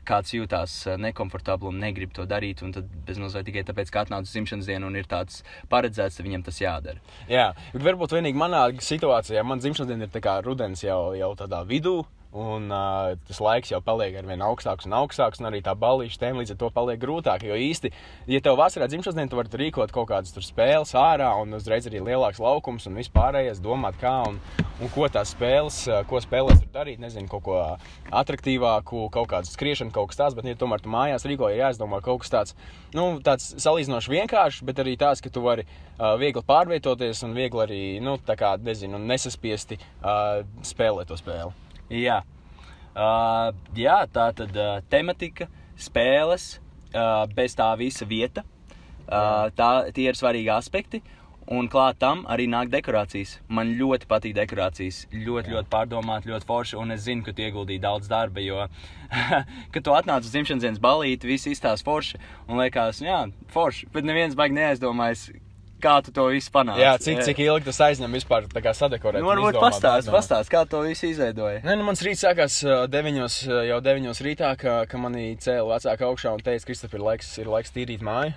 kāds 0.06 0.35
jūtās 0.37 0.77
eh, 0.89 0.99
nekomfortabli 1.01 1.71
un 1.71 1.81
negrib 1.83 2.15
to 2.17 2.27
darīt, 2.31 2.62
un 2.67 2.75
tad 2.77 2.91
bezmazliet 3.09 3.49
tikai 3.49 3.65
tāpēc, 3.69 3.93
ka 3.93 4.05
atnāca 4.05 4.31
dzimšanas 4.31 4.69
dienu 4.71 4.91
un 4.91 4.99
ir 5.01 5.09
tāds 5.11 5.43
paredzēts, 5.73 6.19
tad 6.19 6.29
viņam 6.29 6.45
tas 6.47 6.61
jādara. 6.62 7.03
Jā, 7.31 7.51
varbūt 7.75 8.17
vienīgi 8.19 8.41
manā 8.41 8.67
situācijā, 8.79 9.45
man 9.47 9.62
dzimšanas 9.62 9.91
diena 9.93 10.09
ir 10.09 10.15
tā 10.15 10.23
kā 10.25 10.39
rudens 10.45 10.85
jau, 10.85 11.15
jau 11.19 11.33
tādā 11.39 11.65
vidū. 11.69 12.03
Un 12.34 12.66
uh, 12.66 13.12
tas 13.28 13.38
laiks 13.38 13.70
jau 13.70 13.78
paliek 13.84 14.16
ar 14.19 14.26
vien 14.26 14.40
augstāks 14.42 14.88
un 14.88 14.96
augstāks, 14.98 15.38
un 15.38 15.46
arī 15.52 15.60
tā 15.62 15.70
balīša 15.78 16.19
tēma 16.19 16.40
līdz 16.42 16.56
ar 16.56 16.58
to 16.58 16.70
paliek 16.75 16.98
grūtāk. 16.98 17.44
Jo 17.46 17.54
īsti, 17.54 17.92
ja 18.26 18.40
tev 18.42 18.58
vasarā 18.58 18.88
dzimšanas 18.90 19.14
diena, 19.14 19.31
tu 19.31 19.38
vari 19.38 19.60
rīkot 19.60 19.94
kaut 19.94 20.08
kādas 20.10 20.34
spēles 20.42 20.96
ārā, 20.98 21.31
un 21.38 21.54
uzreiz 21.54 21.86
arī 21.86 22.02
lielāks 22.02 22.42
laukums 22.42 22.88
un 22.90 22.98
vispārējais, 22.98 23.62
domāt, 23.62 24.00
kā 24.02 24.16
un, 24.26 24.40
un 24.82 24.90
ko 24.90 25.06
tās 25.06 25.31
spēles, 25.36 25.78
ko 26.10 26.19
spēlēs 26.25 26.58
tur 26.64 26.75
darīt. 26.75 26.98
Nezinu, 27.04 27.31
kaut 27.31 27.46
ko 27.46 27.62
attraktīvāku, 28.10 29.06
kaut 29.14 29.31
kādu 29.31 29.54
skriešanu, 29.54 29.94
kaut 29.94 30.10
kas 30.10 30.25
tāds, 30.25 30.34
bet, 30.34 30.50
ja 30.50 30.58
tomēr 30.58 30.82
tu 30.82 30.90
mājās 30.90 31.28
rīkoji, 31.31 31.54
ir 31.54 31.69
jāizdomā 31.69 32.02
kaut 32.02 32.25
kas 32.25 32.34
tāds, 32.34 32.58
nu, 32.98 33.12
tāds 33.22 33.52
salīdzinoši 33.62 34.10
vienkāršs, 34.19 34.64
bet 34.66 34.82
arī 34.82 34.98
tāds, 34.98 35.22
ka 35.22 35.31
tu 35.31 35.46
vari 35.46 35.69
uh, 35.69 36.16
viegli 36.19 36.42
pārvietoties 36.42 37.22
un 37.28 37.38
viegli 37.38 37.62
arī, 37.69 37.82
nu, 38.02 38.19
tā 38.19 38.34
kā, 38.40 38.56
nezinu, 38.58 38.98
nesaspiesti 38.98 39.78
uh, 39.78 40.40
spēlēt 40.66 41.14
to 41.14 41.20
spēli. 41.20 41.54
Jā, 41.92 42.22
uh, 42.94 43.50
jā 43.76 43.98
tā 44.12 44.31
tad 44.36 44.56
uh, 44.56 44.78
tematika, 44.90 45.48
spēles, 45.76 46.58
uh, 46.94 47.25
bez 47.34 47.56
tā 47.58 47.69
visa 47.81 48.08
vieta. 48.08 48.44
Uh, 49.04 49.50
tā, 49.52 49.90
tie 49.92 50.08
ir 50.08 50.16
svarīgi 50.16 50.48
aspekti. 50.54 51.02
Un 51.44 51.66
klāt 51.69 51.98
tam 52.00 52.22
arī 52.32 52.46
nāk 52.48 52.70
dekorācijas. 52.72 53.34
Man 53.52 53.75
ļoti 53.76 54.08
patīk 54.08 54.32
dekorācijas. 54.38 55.03
Ļoti, 55.12 55.50
Jā. 55.50 55.58
ļoti 55.58 55.69
pārdomāt, 55.74 56.29
ļoti 56.29 56.48
forši. 56.48 56.79
Un 56.81 56.94
es 56.94 57.03
zinu, 57.05 57.20
ka 57.26 57.34
tu 57.36 57.44
ieguldīji 57.44 57.82
daudz 57.82 58.08
darba, 58.08 58.41
jo, 58.41 58.64
kad 59.74 59.84
tu 59.84 59.93
atnāc 59.93 60.24
uz 60.24 60.32
dzimšanas 60.32 60.64
dienas 60.64 60.81
balīti, 60.81 61.29
viss 61.29 61.50
izstāsta 61.50 61.84
forši. 61.84 62.22
Un 62.48 62.62
liekas, 62.62 63.03
jā, 63.05 63.26
forši. 63.53 63.91
Bet 63.93 64.08
neviens 64.08 64.38
baigi 64.38 64.56
neaizdomājas, 64.56 65.26
kā 65.84 65.94
tu 66.05 66.14
to 66.14 66.26
visu 66.32 66.50
panāci. 66.55 66.82
Jā, 66.82 66.94
cik, 67.03 67.20
cik 67.29 67.43
ilgi 67.44 67.69
tas 67.69 67.81
aizņem 67.88 68.17
vispār 68.19 68.48
tā 68.50 68.74
sadekorēt? 68.76 69.22
Nu, 69.22 69.31
un 69.31 69.43
varbūt 69.44 69.60
pastāst, 69.62 70.10
pastāst, 70.12 70.50
kā 70.53 70.64
to 70.69 70.82
visu 70.86 71.08
izveidoja. 71.10 71.62
Nē, 71.67 71.76
nu, 71.79 71.86
mans 71.86 72.03
rīts 72.05 72.24
sākās 72.24 72.58
deviņos, 72.91 73.38
jau 73.69 73.81
9 73.84 74.22
rītā, 74.26 74.53
ka, 74.60 74.76
ka 74.91 75.00
manī 75.00 75.26
cēlīja 75.41 75.67
vecāka 75.74 76.08
augšā 76.08 76.34
un 76.34 76.44
teica, 76.44 76.69
Kristofers, 76.69 76.98
ir 77.00 77.05
laiks, 77.05 77.31
ir 77.43 77.50
laiks 77.53 77.74
tīrīt 77.74 78.05
māju. 78.05 78.34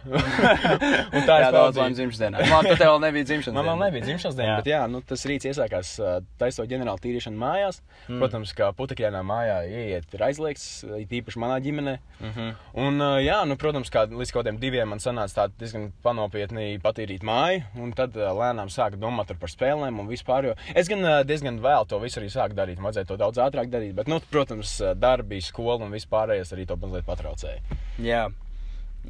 un 1.16 1.28
tā 1.28 1.40
ir 1.42 1.48
daudz 1.56 1.80
laimīgu 1.80 1.98
dzimšanas 2.02 2.22
dienā. 2.24 2.46
Man 2.52 2.70
te 2.70 2.78
vēl 2.82 3.02
nebija 3.04 3.28
dzimšanas 3.32 3.58
Man 3.58 3.70
diena. 3.70 3.86
nebija 3.86 4.08
dzimšanas 4.08 4.38
diena, 4.40 4.58
bet 4.60 4.72
jā, 4.72 4.82
nu, 4.92 5.02
tas 5.08 5.26
rīts 5.30 5.50
iesākās 5.52 5.94
taisot 6.42 6.70
ģenerālu 6.72 7.02
tīrīšanu 7.04 7.42
mājās. 7.42 7.82
Mm. 8.08 8.22
Protams, 8.22 8.54
kā 8.58 8.70
putekļainā 8.78 9.24
mājā 9.28 9.58
ieiet 9.68 10.18
ir 10.18 10.26
aizliegts, 10.28 10.68
tīpaši 11.12 11.42
manā 11.44 11.60
ģimenē. 11.64 11.98
Mhm. 12.24 12.50
Un, 12.84 13.02
uh, 13.02 13.18
jā, 13.24 13.40
nu, 13.50 13.58
protams, 13.60 13.92
kā 13.94 14.06
līdz 14.10 14.34
kaut 14.34 14.44
kādiem 14.44 14.60
diviem 14.62 14.90
man 14.92 15.02
sanāca 15.04 15.44
tā 15.44 15.48
diezgan 15.60 15.90
panopietni 16.06 16.78
patīrīt 16.84 17.26
māju, 17.28 17.37
un 17.80 17.92
tad 17.98 18.16
uh, 18.18 18.30
lēnām 18.38 18.72
sāku 18.74 19.00
domāt 19.02 19.34
par 19.40 19.52
spēlēm 19.52 20.00
un 20.02 20.10
vispār. 20.10 20.54
Es 20.76 20.90
gan 20.92 21.04
uh, 21.06 21.20
diezgan 21.28 21.60
vēl 21.64 21.88
to 21.90 22.00
visu 22.04 22.22
arī 22.22 22.32
sāku 22.34 22.58
darīt, 22.58 22.80
man 22.82 22.90
vajadzēja 22.90 23.12
to 23.12 23.20
daudz 23.20 23.42
ātrāk 23.44 23.72
darīt, 23.74 23.96
bet, 23.98 24.10
nu, 24.12 24.22
protams, 24.32 24.78
uh, 24.84 24.96
darbi, 24.98 25.42
skola 25.44 25.86
un 25.86 25.94
vispārējais 25.96 26.56
arī 26.56 26.68
to 26.70 26.80
mazliet 26.82 27.08
patraucēja. 27.08 27.80
Jā, 28.04 28.26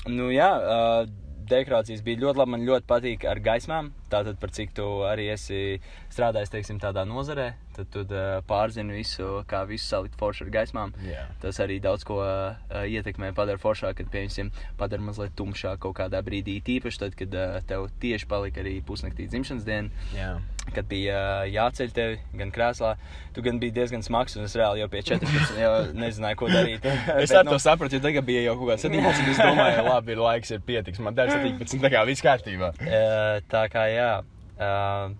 nu 0.09 0.31
jā, 0.33 0.51
uh, 0.57 1.27
dekorācijas 1.47 2.03
bija 2.05 2.21
ļoti 2.25 2.41
labi. 2.41 2.53
Man 2.55 2.65
ļoti 2.67 2.87
patīk 2.89 3.25
ar 3.29 3.41
gaismām. 3.43 3.91
Tātad, 4.11 4.37
par 4.41 4.51
cik 4.55 4.73
tu 4.77 4.85
arī 5.07 5.29
esi 5.33 5.79
strādājis 6.13 6.53
teiksim, 6.53 6.81
tādā 6.83 7.05
nozarē, 7.07 7.51
tad 7.77 7.91
tu 7.93 8.03
uh, 8.07 8.39
pārzini 8.47 8.97
visu, 8.97 9.27
kā 9.49 9.63
visu 9.69 9.85
salikt 9.85 10.17
forši 10.19 10.47
ar 10.47 10.51
gaismām. 10.57 10.93
Jā. 11.05 11.27
Tas 11.43 11.59
arī 11.63 11.79
daudz 11.83 12.05
ko 12.07 12.19
uh, 12.23 12.57
ietekmē, 12.83 13.31
padara 13.37 13.61
foršāk, 13.61 13.99
kad, 14.01 14.11
piemēram, 14.13 14.51
padara 14.79 15.05
mazliet 15.05 15.35
tumšāk 15.37 15.81
kaut 15.85 15.97
kādā 16.01 16.21
brīdī. 16.25 16.57
Tīpaši 16.65 17.03
tad, 17.03 17.17
kad 17.19 17.37
uh, 17.37 17.57
tev 17.69 17.87
tieši 18.01 18.29
palika 18.29 18.63
arī 18.63 18.79
pusnaktī 18.85 19.29
dzimšanas 19.29 19.67
diena. 19.67 20.05
Jā. 20.15 20.37
kad 20.75 20.87
bija 20.89 21.15
uh, 21.15 21.45
jāceļ 21.47 21.91
tevi 21.95 22.17
gan 22.35 22.49
krēslā, 22.51 22.95
tu 23.35 23.43
gan 23.45 23.59
biji 23.61 23.75
diezgan 23.77 24.01
smags, 24.03 24.35
un 24.35 24.47
es 24.47 24.55
reāli 24.57 24.81
jau 24.81 24.89
pie 24.91 25.03
14 25.13 25.61
jau 25.61 25.69
nezināju, 25.95 26.39
ko 26.41 26.49
darīt. 26.51 26.83
Es 27.21 27.31
Bet, 27.31 27.37
ar 27.39 27.47
to 27.47 27.59
sapratu, 27.61 27.95
jo 27.97 28.03
tagad 28.03 28.25
bija 28.27 28.41
jau 28.49 28.57
kaut 28.59 28.73
kāds 28.73 28.83
17. 28.87 29.31
Es 29.31 29.39
domāju, 29.39 29.85
labi, 29.91 30.13
ir 30.15 30.23
laiks, 30.25 30.51
ir 30.51 30.65
pietiks. 30.67 30.99
Man 31.03 31.15
dara 31.15 31.37
17. 31.39 31.79
Tā 31.85 31.93
kā 31.93 32.03
viss 32.09 32.25
kārtībā. 32.25 32.73
Uh, 32.83 33.39
tā 33.51 33.63
kā 33.71 33.87
jā. 33.93 34.11
Uh, 34.57 35.15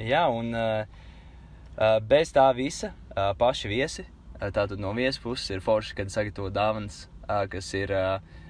jā, 0.00 0.24
un 0.32 0.50
uh, 0.56 1.03
bez 2.08 2.32
tā 2.34 2.46
visa 2.56 2.92
uh, 2.92 3.32
paši 3.38 3.70
viesi. 3.70 4.06
Uh, 4.38 4.48
tātad 4.54 4.78
no 4.82 4.92
viesu 4.96 5.22
puses 5.24 5.50
ir 5.50 5.64
forši, 5.64 5.96
kad 5.98 6.12
sagatavo 6.12 6.50
dāvanas, 6.54 7.06
kas 7.50 7.70
ir. 7.74 7.92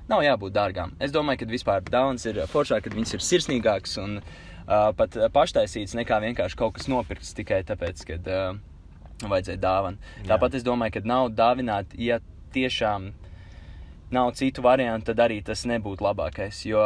Nav 0.04 0.20
jābūt 0.20 0.52
dārgām. 0.52 0.90
Es 1.00 1.14
domāju, 1.14 1.40
ka 1.40 1.46
vispār 1.48 1.84
dāvanas 1.88 2.26
ir 2.28 2.42
foršāk, 2.52 2.82
kad 2.84 2.92
viņas 2.92 3.14
ir 3.16 3.22
sirsnīgākas 3.24 3.94
un 4.02 4.18
uh, 4.20 4.90
pat 4.98 5.16
paštaisītas 5.32 5.96
nekā 5.96 6.18
vienkārši 6.26 6.58
kaut 6.60 6.74
kas 6.76 6.90
nopirkts 6.92 7.32
tikai 7.38 7.62
tāpēc, 7.64 8.02
ka 8.10 8.18
uh, 8.20 8.58
vajadzēja 9.22 9.60
dāvanu. 9.62 10.12
Tāpat 10.28 10.58
es 10.58 10.66
domāju, 10.66 10.98
ka 10.98 11.08
nav 11.08 11.30
dāvināt, 11.32 11.94
ja 11.96 12.20
tiešām 12.54 13.12
nav 14.14 14.32
citu 14.38 14.62
variantu, 14.62 15.10
tad 15.10 15.24
arī 15.26 15.40
tas 15.44 15.64
nebūtu 15.68 16.04
labākais. 16.04 16.64
Jo, 16.68 16.82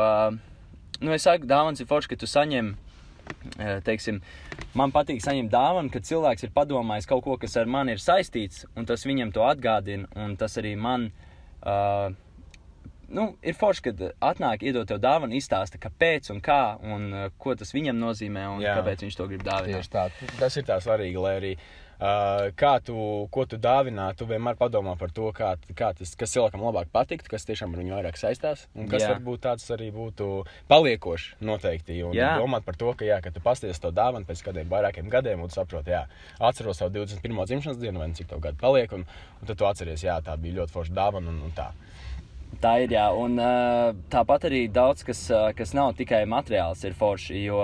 nu, 1.01 1.13
es 1.15 1.27
saku, 1.27 1.49
dāvāns 1.49 1.83
ir 1.83 1.89
forši, 1.91 2.13
ka 2.13 2.21
tu 2.23 2.29
saņem, 2.31 2.73
eh, 2.75 2.88
teiksim, 3.87 4.21
man 4.79 4.95
patīk 4.95 5.23
saņemt 5.25 5.53
dāvanu, 5.53 5.93
kad 5.95 6.07
cilvēks 6.09 6.47
ir 6.47 6.55
padomājis 6.55 7.09
kaut 7.11 7.25
ko, 7.27 7.37
kas 7.41 7.57
ar 7.61 7.71
mani 7.71 7.97
ir 7.97 8.03
saistīts, 8.03 8.65
un 8.77 8.89
tas 8.89 9.07
viņam 9.09 9.35
to 9.35 9.45
atgādina, 9.49 10.09
un 10.17 10.39
tas 10.41 10.59
arī 10.61 10.77
man. 10.79 11.11
Uh, 11.63 12.15
Nu, 13.09 13.23
ir 13.41 13.55
forši, 13.57 13.81
kad 13.87 14.01
atnāk, 14.21 14.61
iedod 14.69 14.85
tev 14.85 14.99
dāvanu, 15.01 15.33
izstāsta, 15.39 15.79
kāpēc 15.81 16.27
un 16.29 16.43
kā, 16.45 16.77
un 16.85 17.07
uh, 17.09 17.23
ko 17.41 17.55
tas 17.57 17.73
viņam 17.73 17.97
nozīmē, 17.97 18.43
un 18.53 18.61
Jā. 18.61 18.75
Jā. 18.75 18.83
kāpēc 18.83 19.07
viņš 19.07 19.17
to 19.17 19.27
grib 19.31 19.47
dāvināt. 19.47 19.79
Tieši 19.81 19.93
tā. 19.95 20.03
Tas 20.37 20.59
ir 20.61 20.67
tā 20.69 20.77
svarīgi, 20.85 21.23
lai 21.25 21.33
arī. 21.39 21.53
Uh, 21.57 21.88
kā 21.99 22.73
tu, 22.85 22.95
ko 23.35 23.45
tu 23.49 23.59
dāvinā, 23.59 24.13
tu 24.15 24.27
vienmēr 24.29 24.55
padomā 24.59 24.95
par 24.99 25.11
to, 25.11 25.33
kā, 25.35 25.57
kā 25.75 25.91
tas, 25.99 26.15
kas 26.15 26.31
cilvēkam 26.31 26.63
labāk 26.63 26.93
patiktu, 26.95 27.31
kas 27.33 27.47
tiešām 27.49 27.75
ar 27.75 27.83
viņu 27.83 27.97
vairāk 27.97 28.19
saistās. 28.21 28.69
Un 28.79 28.87
kas 28.91 29.03
Jā. 29.03 29.17
varbūt 29.17 29.43
tāds 29.43 29.67
arī 29.75 29.91
būtu 29.95 30.45
paliekošs 30.71 31.41
noteikti. 31.43 31.99
Un 32.07 32.15
Jā. 32.15 32.37
domāt 32.39 32.63
par 32.67 32.79
to, 32.79 32.93
ka, 32.95 33.05
jā, 33.05 33.19
ka 33.25 33.33
tu 33.35 33.43
pasties 33.43 33.83
to 33.83 33.91
dāvanu 33.91 34.29
pēc 34.29 34.45
kādiem 34.47 34.71
vairākiem 34.71 35.11
gadiem, 35.11 35.43
un 35.43 35.51
tu 35.51 35.59
saproti, 35.59 35.91
jā, 35.91 36.05
atceros 36.39 36.79
savu 36.79 36.95
21. 37.01 37.45
dzimšanas 37.51 37.83
dienu, 37.83 37.99
vai 37.99 38.13
nu 38.13 38.19
cik 38.19 38.31
tev 38.31 38.45
gadu 38.47 38.63
paliek, 38.63 38.95
un, 38.95 39.03
un 39.41 39.51
tad 39.51 39.59
tu 39.59 39.67
atceries, 39.67 40.07
jā, 40.07 40.21
tā 40.23 40.39
bija 40.39 40.63
ļoti 40.63 40.75
forša 40.77 40.95
dāvana 40.95 41.35
un, 41.35 41.43
un 41.49 41.57
tā. 41.57 41.73
Tā 42.63 42.79
ir, 42.81 42.95
jā, 42.95 43.05
un 43.13 43.37
uh, 43.43 43.91
tāpat 44.11 44.47
arī 44.49 44.63
daudz, 44.73 45.03
kas, 45.05 45.19
uh, 45.35 45.51
kas 45.55 45.75
nav 45.77 45.93
tikai 45.99 46.23
materiāls, 46.27 46.81
ir 46.89 46.95
forši. 46.97 47.43
Jo, 47.45 47.61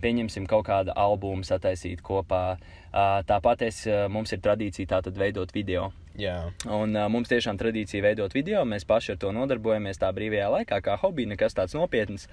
pieņemsim, 0.00 0.46
kaut 0.48 0.68
kādu 0.68 0.94
albumu 0.96 1.42
sataisīt 1.44 2.00
kopā. 2.06 2.44
Uh, 2.54 2.79
tāpat 2.92 3.66
es, 3.68 3.84
uh, 3.88 4.06
mums 4.12 4.32
ir 4.34 4.40
tradīcija 4.44 4.96
tātad 4.96 5.18
veidot 5.18 5.52
video. 5.54 5.90
Jā, 6.18 6.50
Un 6.66 6.96
uh, 6.96 7.06
mums 7.12 7.30
tiešām 7.30 7.58
tradīcija 7.60 8.02
veidot 8.02 8.34
video, 8.34 8.64
mēs 8.68 8.84
paši 8.88 9.14
ar 9.14 9.20
to 9.22 9.30
nodarbojamies 9.32 10.00
tā 10.00 10.10
brīvajā 10.12 10.48
laikā, 10.56 10.80
kā 10.84 10.96
hobija, 11.00 11.30
nekas 11.30 11.54
tāds 11.56 11.76
nopietns. 11.78 12.26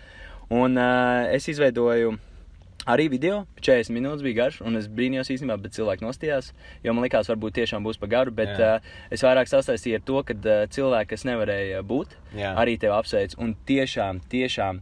Un 0.50 0.80
uh, 0.82 1.28
es 1.32 1.48
izveidoju 1.52 2.18
arī 2.88 3.08
video, 3.12 3.42
40 3.62 3.94
minūtes 3.94 4.24
bija 4.26 4.42
garš, 4.44 4.60
un 4.66 4.80
es 4.80 4.88
brīnījos 4.90 5.30
īstenībā, 5.34 5.58
bet 5.62 5.76
cilvēki 5.78 6.06
nostājās, 6.06 6.54
jo 6.84 6.94
man 6.96 7.06
likās, 7.06 7.30
varbūt 7.32 7.58
tiešām 7.60 7.84
būs 7.86 8.00
pa 8.00 8.10
garu, 8.12 8.32
bet 8.36 8.54
Jā. 8.56 8.78
uh, 8.78 8.94
es 9.14 9.24
vairāk 9.26 9.52
sasaistīju 9.52 10.00
ar 10.00 10.06
to, 10.08 10.22
ka 10.28 10.38
uh, 10.38 10.62
cilvēki, 10.74 11.12
kas 11.14 11.28
nevarēja 11.28 11.84
būt, 11.88 12.16
Jā. 12.40 12.56
arī 12.58 12.78
tevi 12.82 12.96
apsveic. 12.96 13.36
Un 13.44 13.54
tiešām, 13.68 14.24
tiešām 14.32 14.82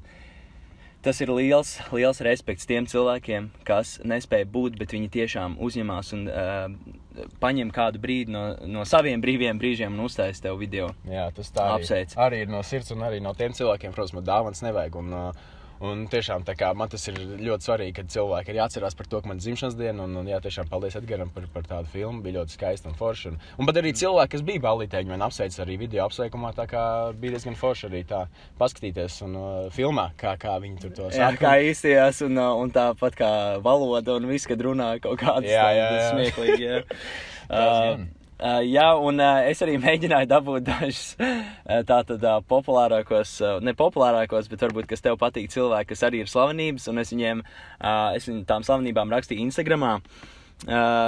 tas 1.05 1.21
ir 1.21 1.29
liels, 1.33 1.75
liels 1.93 2.21
respekts 2.25 2.67
tiem 2.69 2.87
cilvēkiem, 2.89 3.51
kas 3.67 3.99
nespēja 4.07 4.47
būt, 4.49 4.77
bet 4.79 4.95
viņi 4.95 5.11
tiešām 5.13 5.57
uzņemās 5.61 6.11
un 6.17 6.23
uh, 6.31 7.27
paņem 7.41 7.71
kādu 7.75 8.01
brīdi 8.01 8.33
no, 8.33 8.45
no 8.67 8.85
saviem 8.89 9.21
brīviem 9.23 9.61
brīžiem 9.61 9.93
un 9.93 10.07
uztaisīs 10.07 10.41
tev 10.43 10.57
video. 10.61 10.89
jā 11.09 11.27
tas 11.35 11.53
tā 11.53 11.67
arī, 11.75 11.85
Apsveic. 11.85 12.15
arī 12.27 12.41
ir 12.45 12.51
no 12.51 12.63
sirds, 12.65 12.91
un 12.95 13.05
arī 13.05 13.21
no 13.23 13.35
tiem 13.37 13.53
cilvēkiem, 13.55 13.93
protams, 13.95 14.17
man 14.17 14.27
dāvāns 14.31 14.65
nevajag. 14.65 14.97
Un, 15.03 15.13
uh, 15.13 15.53
Un 15.83 16.05
tiešām 16.07 16.45
kā 16.55 16.69
man 16.77 16.89
tas 16.91 17.03
ir 17.09 17.17
ļoti 17.19 17.67
svarīgi, 17.67 17.95
kad 17.97 18.11
cilvēki 18.13 18.53
ir 18.53 18.59
jāatcerās 18.61 18.95
par 18.95 19.09
to, 19.11 19.19
ka 19.21 19.27
man 19.27 19.41
ir 19.41 19.43
dzimšanas 19.43 19.75
diena. 19.75 20.05
Un, 20.05 20.15
un 20.21 20.29
jā, 20.29 20.39
tiešām 20.43 20.69
paldies 20.71 20.95
Edgars 20.95 21.31
par, 21.35 21.47
par 21.51 21.67
tādu 21.67 21.91
filmu. 21.91 22.23
Bija 22.23 22.39
ļoti 22.39 22.55
skaisti 22.55 22.87
un 22.87 22.95
forši. 22.95 23.33
Un, 23.33 23.39
un 23.59 23.69
pat 23.69 23.81
arī 23.81 23.91
cilvēki, 23.97 24.31
kas 24.37 24.45
bija 24.47 24.63
balītē, 24.63 25.03
viņi 25.03 25.11
man 25.11 25.25
apsveica 25.27 25.63
arī 25.65 25.77
video 25.83 26.07
apsveikumā. 26.07 26.53
Tā 26.55 26.67
kā 26.71 26.83
bija 27.19 27.35
diezgan 27.35 27.59
forši 27.59 27.89
arī 27.89 28.03
tā 28.07 28.25
paskatīties 28.59 29.19
un 29.27 29.39
uh, 29.39 29.47
filmā, 29.75 30.09
kā, 30.19 30.37
kā 30.39 30.55
viņi 30.63 30.83
tur 30.85 30.95
to 30.95 31.09
Jā, 31.11 31.31
saka. 31.31 31.41
kā 31.43 31.55
īstajās, 31.67 32.23
un, 32.29 32.39
uh, 32.39 32.53
un 32.61 32.71
tāpat 32.75 33.19
kā 33.19 33.31
valoda 33.65 34.15
un 34.15 34.29
viss, 34.31 34.47
kad 34.47 34.63
runā 34.63 34.95
kaut 35.03 35.19
kādas 35.21 35.51
Jā, 35.51 35.67
jā, 35.75 35.89
jā. 35.99 36.11
smieklīgi. 36.13 36.69
Jā. 36.69 36.83
gan. 37.49 38.07
Uh, 38.35 38.59
jā, 38.67 38.89
un 38.99 39.21
uh, 39.23 39.45
es 39.47 39.61
arī 39.63 39.77
mēģināju 39.85 40.27
dabūt 40.27 40.65
dažus 40.67 41.15
uh, 41.15 41.81
tātad 41.87 42.19
uh, 42.19 42.41
populārākos, 42.43 43.37
uh, 43.39 43.57
ne 43.63 43.71
populārākos, 43.77 44.49
bet 44.51 44.65
varbūt, 44.67 44.89
kas 44.91 45.05
tev 45.05 45.15
patīk 45.21 45.53
cilvēki, 45.53 45.93
kas 45.93 46.03
arī 46.09 46.25
ir 46.25 46.31
slavenības, 46.31 46.89
un 46.91 47.03
es 47.03 47.13
viņiem, 47.15 47.43
uh, 47.45 48.11
es 48.17 48.27
viņu 48.27 48.43
tām 48.49 48.67
slavenībām 48.67 49.13
rakstīju 49.15 49.47
Instagramā. 49.47 49.99
Uh, 50.01 50.34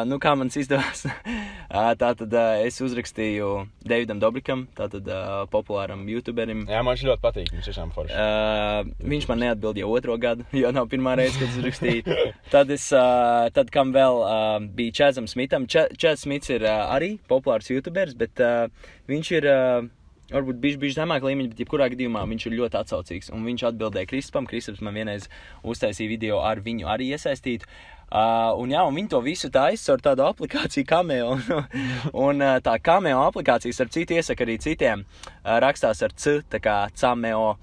nu, 0.07 0.17
kā 0.21 0.33
man 0.37 0.51
izdevās? 0.51 1.05
uh, 1.71 1.91
tā 1.97 2.11
tad 2.19 2.33
uh, 2.35 2.59
es 2.65 2.77
uzrakstīju 2.83 3.51
Davidam 3.87 4.19
Dobrikam, 4.21 4.65
tātad 4.77 5.07
uh, 5.07 5.45
populāram 5.51 6.03
YouTuberim. 6.09 6.65
Jā, 6.69 6.83
man 6.83 6.97
viņš 6.97 7.05
ļoti 7.09 7.23
patīk. 7.23 7.51
Viņš 7.55 7.69
tiešām 7.71 7.93
forši. 7.95 8.13
Uh, 8.13 8.91
viņš 9.13 9.27
man 9.31 9.43
neatbildēja 9.45 9.87
jau 9.87 9.93
otro 9.97 10.17
gadu, 10.21 10.47
jo 10.61 10.71
nav 10.75 10.89
pirmā 10.91 11.15
reize, 11.19 11.39
kad 11.39 11.53
uzrakstīju. 11.55 12.17
Tad, 12.53 12.71
es, 12.73 12.89
uh, 12.95 13.47
tad 13.55 13.71
kam 13.73 13.91
vēl 13.95 14.21
uh, 14.23 14.57
bija 14.77 14.95
Čēzam 15.01 15.27
Smitam. 15.29 15.67
Čēzs 15.67 16.23
Smits 16.23 16.51
ir 16.53 16.63
uh, 16.67 16.87
arī 16.95 17.15
populārs 17.29 17.71
YouTuberis, 17.71 18.17
bet 18.19 18.43
uh, 18.43 18.67
viņš 19.11 19.37
ir. 19.39 19.53
Uh, 19.53 19.93
Varbūt 20.27 20.57
bija 20.59 20.75
bijis 20.75 20.97
zemāk 20.97 21.23
līmeņa, 21.23 21.53
bet 21.53 21.61
jebkurā 21.63 21.85
gadījumā 21.93 22.25
viņš 22.27 22.45
ir 22.49 22.55
ļoti 22.57 22.75
atsaucīgs. 22.81 23.29
Un 23.31 23.45
viņš 23.47 23.61
atbildēja 23.69 24.09
Kristupam. 24.09 24.47
Kristaps 24.49 24.81
man 24.83 24.97
vienreiz 24.99 25.29
uztaisīja 25.63 26.11
video 26.11 26.41
ar 26.43 26.59
viņu 26.65 26.89
arī 26.91 27.13
iesaistītu. 27.15 27.69
Uh, 28.07 28.53
un, 28.55 28.71
jā, 28.71 28.85
un 28.87 28.95
viņi 28.95 29.09
to 29.11 29.19
visu 29.19 29.49
taisa 29.51 29.91
ar 29.97 30.03
tādu 30.03 30.23
aplikāciju, 30.23 30.85
Cameo. 30.87 31.33
un 32.27 32.39
uh, 32.39 32.53
tā 32.63 32.77
Cameo 32.79 33.25
aplikācija, 33.25 33.75
ar 33.83 33.91
citu 33.91 34.15
iesaka 34.15 34.45
arī 34.45 34.55
citiem, 34.63 35.03
uh, 35.03 35.57
rakstās 35.63 36.05
ar 36.07 36.15
C, 36.15 36.37
tā 36.47 36.61
kā 36.63 36.77
Cameo. 36.95 37.57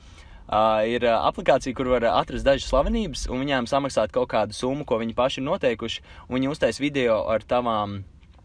Uh, 0.45 0.85
ir 0.85 1.07
uh, 1.09 1.23
aplikācija, 1.25 1.73
kur 1.73 1.89
var 1.95 2.05
atrast 2.11 2.45
dažas 2.45 2.69
slavenības, 2.69 3.25
un 3.33 3.41
viņām 3.41 3.69
samaksāt 3.71 4.13
kaut 4.13 4.29
kādu 4.35 4.53
summu, 4.53 4.85
ko 4.85 5.01
viņi 5.01 5.17
paši 5.17 5.41
ir 5.41 5.49
noteikuši. 5.49 6.05
un 6.29 6.37
Viņi 6.37 6.53
uztais 6.53 6.81
video 6.83 7.23
ar 7.33 7.47
tavām 7.49 8.03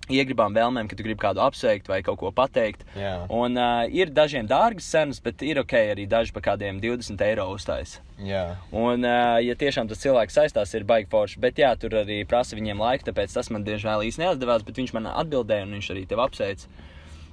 iegribām 0.09 0.55
vēlmēm, 0.57 0.89
ka 0.89 0.97
tu 0.97 1.05
gribi 1.05 1.21
kādu 1.21 1.41
apsveikt 1.45 1.89
vai 1.89 2.01
kaut 2.05 2.19
ko 2.21 2.31
pateikt. 2.35 2.83
Jā. 2.97 3.13
Un 3.33 3.57
uh, 3.59 3.85
ir 3.93 4.11
dažiem 4.13 4.49
dārgas 4.49 4.89
cenas, 4.89 5.21
bet 5.23 5.43
ir 5.45 5.61
ok 5.61 5.75
arī 5.93 6.07
daži 6.09 6.33
par 6.35 6.45
kādiem 6.49 6.81
20 6.83 7.21
eiro 7.27 7.47
uztais. 7.53 7.99
Jā. 8.25 8.57
Un, 8.73 9.05
uh, 9.05 9.37
ja 9.43 9.55
tiešām 9.59 9.89
tas 9.91 10.01
cilvēks 10.03 10.39
saistās, 10.41 10.73
ir 10.75 10.87
baigi 10.89 11.09
forši. 11.13 11.39
Bet, 11.43 11.61
jā, 11.61 11.71
tur 11.79 12.01
arī 12.01 12.23
prasa 12.29 12.57
viņiem 12.57 12.81
laiku, 12.81 13.09
tāpēc 13.11 13.37
tas 13.37 13.51
man 13.53 13.65
diemžēl 13.67 14.07
īsti 14.09 14.25
neizdevās. 14.25 14.65
Bet 14.67 14.81
viņš 14.81 14.95
man 14.97 15.11
atbildēja, 15.13 15.69
un 15.69 15.77
viņš 15.77 15.93
arī 15.95 16.05
tev 16.09 16.25
apsveic. 16.25 16.65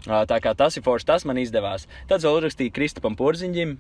Uh, 0.06 0.23
tā 0.28 0.38
kā 0.45 0.52
tas 0.54 0.76
ir 0.76 0.85
forši, 0.87 1.09
tas 1.09 1.26
man 1.26 1.40
izdevās. 1.42 1.88
Tad 2.11 2.23
vēl 2.23 2.42
uzrakstīja 2.42 2.76
Kristupam 2.76 3.18
Porziņģim. 3.18 3.78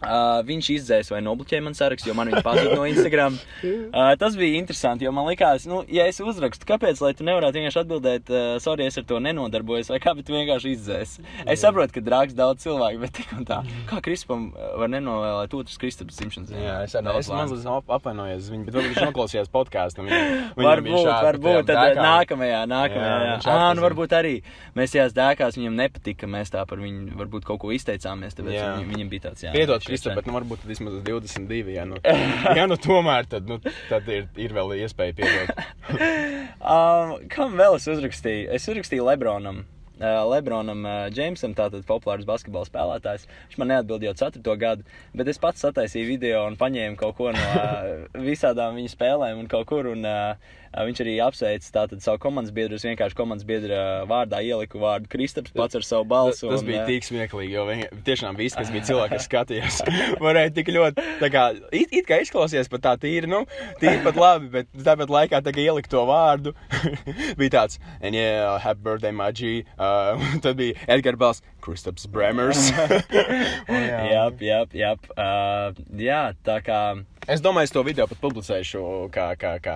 Uh, 0.00 0.38
viņš 0.48 0.68
izdzēs 0.78 1.10
vai 1.12 1.18
nobloķēja 1.20 1.60
man 1.66 1.74
sarakstu, 1.76 2.08
jo 2.08 2.14
man 2.16 2.30
viņa 2.30 2.40
pazuda 2.46 2.76
no 2.78 2.86
Instagram. 2.88 3.36
Uh, 3.90 4.12
tas 4.16 4.36
bija 4.38 4.56
interesanti, 4.56 5.04
jo 5.04 5.10
man 5.12 5.26
likās, 5.26 5.64
nu, 5.68 5.80
ja 5.90 6.04
es 6.08 6.20
uzrakstu, 6.22 6.64
kāpēc, 6.68 7.00
lai 7.02 7.10
tu 7.18 7.24
nevarētu 7.26 7.58
vienkārši 7.58 7.80
atbildēt, 7.82 8.30
uh, 8.32 8.54
sorry, 8.62 8.86
es 8.86 8.96
ar 9.00 9.04
to 9.08 9.18
nenodarbojos, 9.22 9.90
vai 9.90 9.98
kā, 10.02 10.14
bet 10.16 10.28
tu 10.28 10.32
vienkārši 10.36 10.72
izdzēs. 10.76 11.16
Es 11.44 11.60
saprotu, 11.64 11.92
ka 11.96 12.02
drāks 12.06 12.36
daudz 12.38 12.62
cilvēku, 12.64 13.00
bet 13.02 13.12
tik 13.18 13.32
un 13.36 13.44
tā. 13.48 13.58
Kā 13.90 13.98
Kristupam 14.04 14.46
uh, 14.54 14.70
var 14.80 14.92
nenovēlēt 14.94 15.56
otrs 15.58 15.76
Kristupas 15.82 16.20
dzimšanas 16.20 16.52
dienu? 16.52 16.62
Jā, 16.64 16.76
es 16.86 16.94
lēns. 16.96 17.30
mazliet 17.34 17.66
ap- 17.74 17.92
apvainojies 17.98 18.44
uz 18.46 18.50
viņu, 18.54 18.66
bet 18.70 18.78
varbūt 18.78 18.94
viņš 18.94 19.08
noklausījās 19.10 19.52
podkāstu. 19.52 20.06
Varbūt, 20.70 21.10
varbūt 21.26 21.66
tad 21.68 21.80
eh, 21.96 22.00
nākamajā, 22.00 22.62
nākamajā. 22.70 23.10
Jā, 23.10 23.26
Jā, 23.26 23.36
jā. 23.42 23.54
Ah, 23.54 23.70
nu 23.76 23.84
varbūt 23.84 24.14
arī 24.16 24.32
mēs 24.78 24.94
tajās 24.94 25.14
dēkās 25.16 25.58
viņam 25.58 25.76
nepatika, 25.78 26.22
ka 26.24 26.30
mēs 26.30 26.52
tā 26.54 26.64
par 26.68 26.80
viņu 26.82 27.16
varbūt 27.18 27.46
kaut 27.48 27.60
ko 27.62 27.72
izteicāmies, 27.74 28.36
tāpēc 28.38 28.54
Jā. 28.56 28.70
viņam, 28.78 28.90
viņam 28.94 29.12
bija 29.12 29.26
tāds, 29.28 29.44
jā. 29.46 29.52
Piedod, 29.54 29.84
šeit. 29.98 30.16
bet 30.20 30.28
nu, 30.30 30.36
varbūt 30.38 30.64
vismaz 30.68 31.00
uz 31.00 31.02
22. 31.06 31.74
Ja 31.74 31.84
nu, 31.88 31.98
ja 32.58 32.68
nu 32.70 32.78
tomēr 32.80 33.28
tad, 33.30 33.50
nu, 33.50 33.58
tad 33.90 34.08
ir, 34.12 34.28
ir 34.40 34.54
vēl 34.56 34.76
iespēja 34.84 35.16
piedot. 35.18 35.50
Um, 36.60 37.14
kam 37.32 37.54
vēl 37.56 37.78
es 37.78 37.86
uzrakstīju? 37.88 38.50
Es 38.52 38.66
uzrakstīju 38.68 39.06
Lebronam. 39.06 39.62
uh, 39.96 40.20
Lebronam 40.28 40.84
uh, 40.84 41.06
Džeimsam, 41.08 41.54
tātad 41.56 41.86
populārs 41.88 42.26
basketbola 42.28 42.68
spēlētājs. 42.68 43.24
Viņš 43.48 43.58
man 43.62 43.72
neatbildēja 43.72 44.12
jau 44.12 44.28
4. 44.28 44.56
gadu, 44.60 44.84
bet 45.16 45.30
es 45.32 45.40
pats 45.40 45.64
sataisīju 45.64 46.10
video 46.12 46.44
un 46.50 46.58
paņēmu 46.60 47.00
kaut 47.00 47.16
ko 47.16 47.32
no 47.32 47.40
uh, 47.40 48.04
visādām 48.28 48.76
viņa 48.76 48.92
spēlēm 48.92 49.40
un 49.40 49.48
kaut 49.50 49.70
kur. 49.72 49.88
Un, 49.94 50.04
uh, 50.04 50.36
Viņš 50.70 51.00
arī 51.02 51.16
apsveica 51.24 51.72
tātad 51.74 52.02
savu 52.04 52.20
komandas 52.22 52.52
biedru. 52.54 52.78
Es 52.78 52.84
vienkārši 52.86 53.16
komandas 53.18 53.46
biedra 53.46 54.04
vārdā 54.08 54.38
ieliku 54.46 54.78
vārdu 54.78 55.10
Kristaps 55.10 55.50
pats 55.56 55.78
ar 55.78 55.86
savu 55.86 56.06
balsu. 56.10 56.46
Tas 56.46 56.62
un, 56.62 56.68
bija 56.68 56.84
tik 56.86 57.06
smieklīgi, 57.06 57.56
jo 57.56 57.64
viņi, 57.66 57.88
tiešām 58.06 58.38
visi, 58.38 58.54
kas 58.58 58.70
bija 58.70 58.86
cilvēki, 58.86 59.16
kas 59.16 59.26
skatījās, 59.26 59.80
varēja 60.26 60.54
tik 60.60 60.70
ļoti, 60.76 61.06
tā 61.18 61.32
kā, 61.34 61.44
it, 61.74 61.90
it 61.90 62.06
kā 62.06 62.20
izklausījās 62.22 62.70
pat 62.70 62.84
tā 62.86 62.94
tīri, 63.02 63.30
nu, 63.30 63.42
tīri 63.82 63.98
pat 64.06 64.20
labi, 64.20 64.50
bet 64.54 64.70
tāpat 64.86 65.10
laikā 65.10 65.42
tā 65.42 65.54
kā 65.56 65.64
ielikt 65.64 65.90
to 65.90 66.04
vārdu, 66.08 66.54
bija 67.40 67.56
tāds, 67.58 67.82
and 68.00 68.14
yeah, 68.14 68.54
happy 68.62 68.86
birthday, 68.86 69.10
my 69.10 69.32
G, 69.34 69.64
uh, 69.74 70.22
tad 70.44 70.54
bija 70.60 70.78
Edgar 70.86 71.18
Bals, 71.18 71.42
Kristaps 71.60 72.06
Bremers. 72.06 72.70
Jā, 72.70 74.30
jā, 74.38 74.64
jā. 74.72 74.94
Uh, 75.12 75.80
jā, 75.98 76.22
tā 76.46 76.60
kā. 76.64 76.80
Es 77.28 77.42
domāju, 77.44 77.68
es 77.68 77.72
to 77.74 77.82
video 77.84 78.06
pat 78.08 78.18
publicēšu 78.22 78.80
kā, 79.12 79.26
kā, 79.36 79.52
kā, 79.60 79.74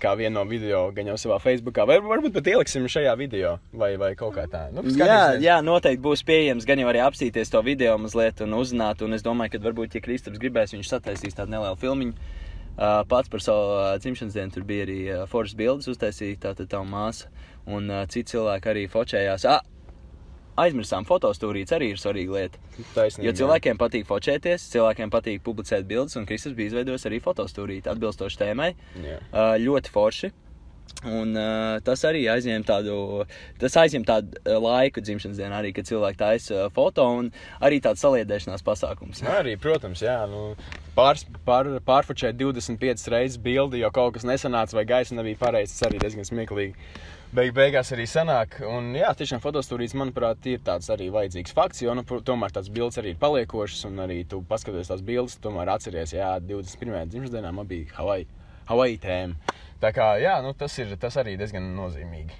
kā 0.00 0.14
vienu 0.16 0.38
no 0.38 0.44
video, 0.48 0.86
gan 0.96 1.10
jau 1.10 1.18
savā 1.20 1.36
Facebookā, 1.42 1.84
vai 1.88 1.98
varbūt 2.00 2.32
pat 2.38 2.48
ieliksim 2.48 2.86
šajā 2.88 3.12
video, 3.20 3.58
vai, 3.76 3.92
vai 4.00 4.14
kaut 4.16 4.32
kā 4.38 4.46
tā. 4.48 4.62
Nu, 4.72 4.84
Jā, 4.96 5.36
jā, 5.42 5.58
noteikti 5.64 6.02
būs 6.02 6.24
pieejams. 6.26 6.64
Gan 6.66 6.80
jau 6.80 6.88
arī 6.88 7.02
apstīties 7.04 7.52
to 7.52 7.60
video 7.66 7.98
mazliet 8.00 8.40
un 8.46 8.56
uzzināt. 8.56 9.04
Un 9.04 9.12
es 9.18 9.26
domāju, 9.26 9.54
ka 9.54 9.62
varbūt, 9.68 9.98
ja 9.98 10.04
Kristaps 10.04 10.40
gribēs, 10.40 10.72
viņš 10.72 10.94
sataisīs 10.94 11.36
tādu 11.36 11.52
nelielu 11.52 11.78
filmu. 11.80 12.14
Uh, 12.76 13.00
pats 13.08 13.30
par 13.32 13.40
savu 13.40 13.70
uh, 13.72 13.94
dzimšanas 14.00 14.34
dienu 14.36 14.52
tur 14.52 14.64
bija 14.68 14.84
arī 14.84 14.98
uh, 15.08 15.22
foršas 15.30 15.56
bildes 15.56 15.88
uztaisīja, 15.88 16.40
tātad 16.48 16.68
tā 16.72 16.82
māsa. 16.84 17.30
Un 17.64 17.88
uh, 17.88 18.02
citi 18.08 18.34
cilvēki 18.34 18.72
arī 18.72 18.82
focējās. 18.92 19.46
Ah, 19.48 19.62
aizmirsām, 20.60 21.06
fotostūrīts 21.08 21.74
arī 21.76 21.92
ir 21.94 22.00
svarīga 22.00 22.38
lieta. 22.38 22.62
Taisnība, 22.94 23.28
Jo 23.28 23.34
cilvēkiem 23.42 23.78
patīk 23.80 24.08
focēties, 24.08 24.70
cilvēkiem 24.72 25.12
patīk 25.12 25.44
publicēt 25.46 25.86
bildes, 25.88 26.16
un 26.18 26.26
Kristus 26.28 26.56
bija 26.56 26.72
izveidojis 26.72 27.06
arī 27.08 27.20
fotostūrīti 27.24 27.92
atbilstoši 27.92 28.42
tēmai. 28.42 28.72
Jā. 29.04 29.20
Uh, 29.30 29.54
ļoti 29.62 29.94
forši. 29.94 30.32
Un, 31.04 31.34
uh, 31.36 31.76
tas 31.84 32.00
arī 32.08 32.22
aizņem 32.30 32.62
tādu, 32.66 32.94
tas 33.60 33.74
aizņem 33.82 34.06
tādu 34.08 34.38
uh, 34.38 34.56
laiku 34.62 35.02
dzimšanas 35.04 35.38
dienā, 35.38 35.58
arī, 35.60 35.72
kad 35.76 35.86
cilvēki 35.86 36.18
taisa 36.22 36.54
uh, 36.56 36.70
foto 36.72 37.04
un 37.18 37.28
arī 37.60 37.82
tāds 37.84 38.00
saliedēšanās 38.02 38.64
pasākums. 38.64 39.20
Nu, 39.20 39.30
Arī, 39.34 39.58
protams, 39.60 40.00
jā, 40.06 40.16
nu, 40.30 40.54
pārs, 40.96 41.26
pār, 41.46 41.74
pārfučēt 41.86 42.38
25 42.40 43.10
reizes 43.12 43.36
bildi, 43.42 43.82
jo 43.82 43.92
kaut 43.94 44.16
kas 44.16 44.24
nesanāca 44.26 44.78
vai 44.78 44.86
gaisa 44.88 45.18
nebija 45.18 45.42
pareizs. 45.42 45.76
Tas 45.76 45.90
arī 45.90 46.00
diezgan 46.02 46.26
smieklīgi. 46.26 46.88
Beig, 47.34 47.50
beigās 47.56 47.90
arī 47.90 48.04
sanāk. 48.06 48.60
Un, 48.62 48.92
jā, 48.94 49.08
tiešām 49.18 49.40
fotostūrijas, 49.42 49.96
manuprāt, 49.98 50.46
ir 50.46 50.60
tāds 50.64 50.86
arī 50.94 51.08
vajadzīgs 51.10 51.54
fakts, 51.56 51.82
jo 51.82 51.94
nu, 51.98 52.04
tomēr 52.06 52.54
tās 52.54 52.70
bildes 52.70 53.00
arī 53.02 53.12
ir 53.14 53.18
paliekošas. 53.20 53.82
Un 53.88 53.98
arī 54.04 54.20
tu 54.30 54.44
paskaties 54.46 54.92
tās 54.92 55.02
bildes, 55.04 55.34
tomēr 55.42 55.72
atceries, 55.74 56.14
jā, 56.14 56.36
21. 56.38 57.10
dzimšanas 57.10 57.34
dienā 57.34 57.50
man 57.56 57.66
bija 57.66 57.90
Hawaii, 57.98 58.28
Hawaii 58.70 58.98
tēma. 59.02 59.56
Tā 59.82 59.90
kā, 59.96 60.12
jā, 60.22 60.36
nu, 60.44 60.54
tas, 60.56 60.78
ir, 60.78 60.94
tas 61.02 61.18
arī 61.18 61.34
diezgan 61.40 61.66
nozīmīgi. 61.76 62.38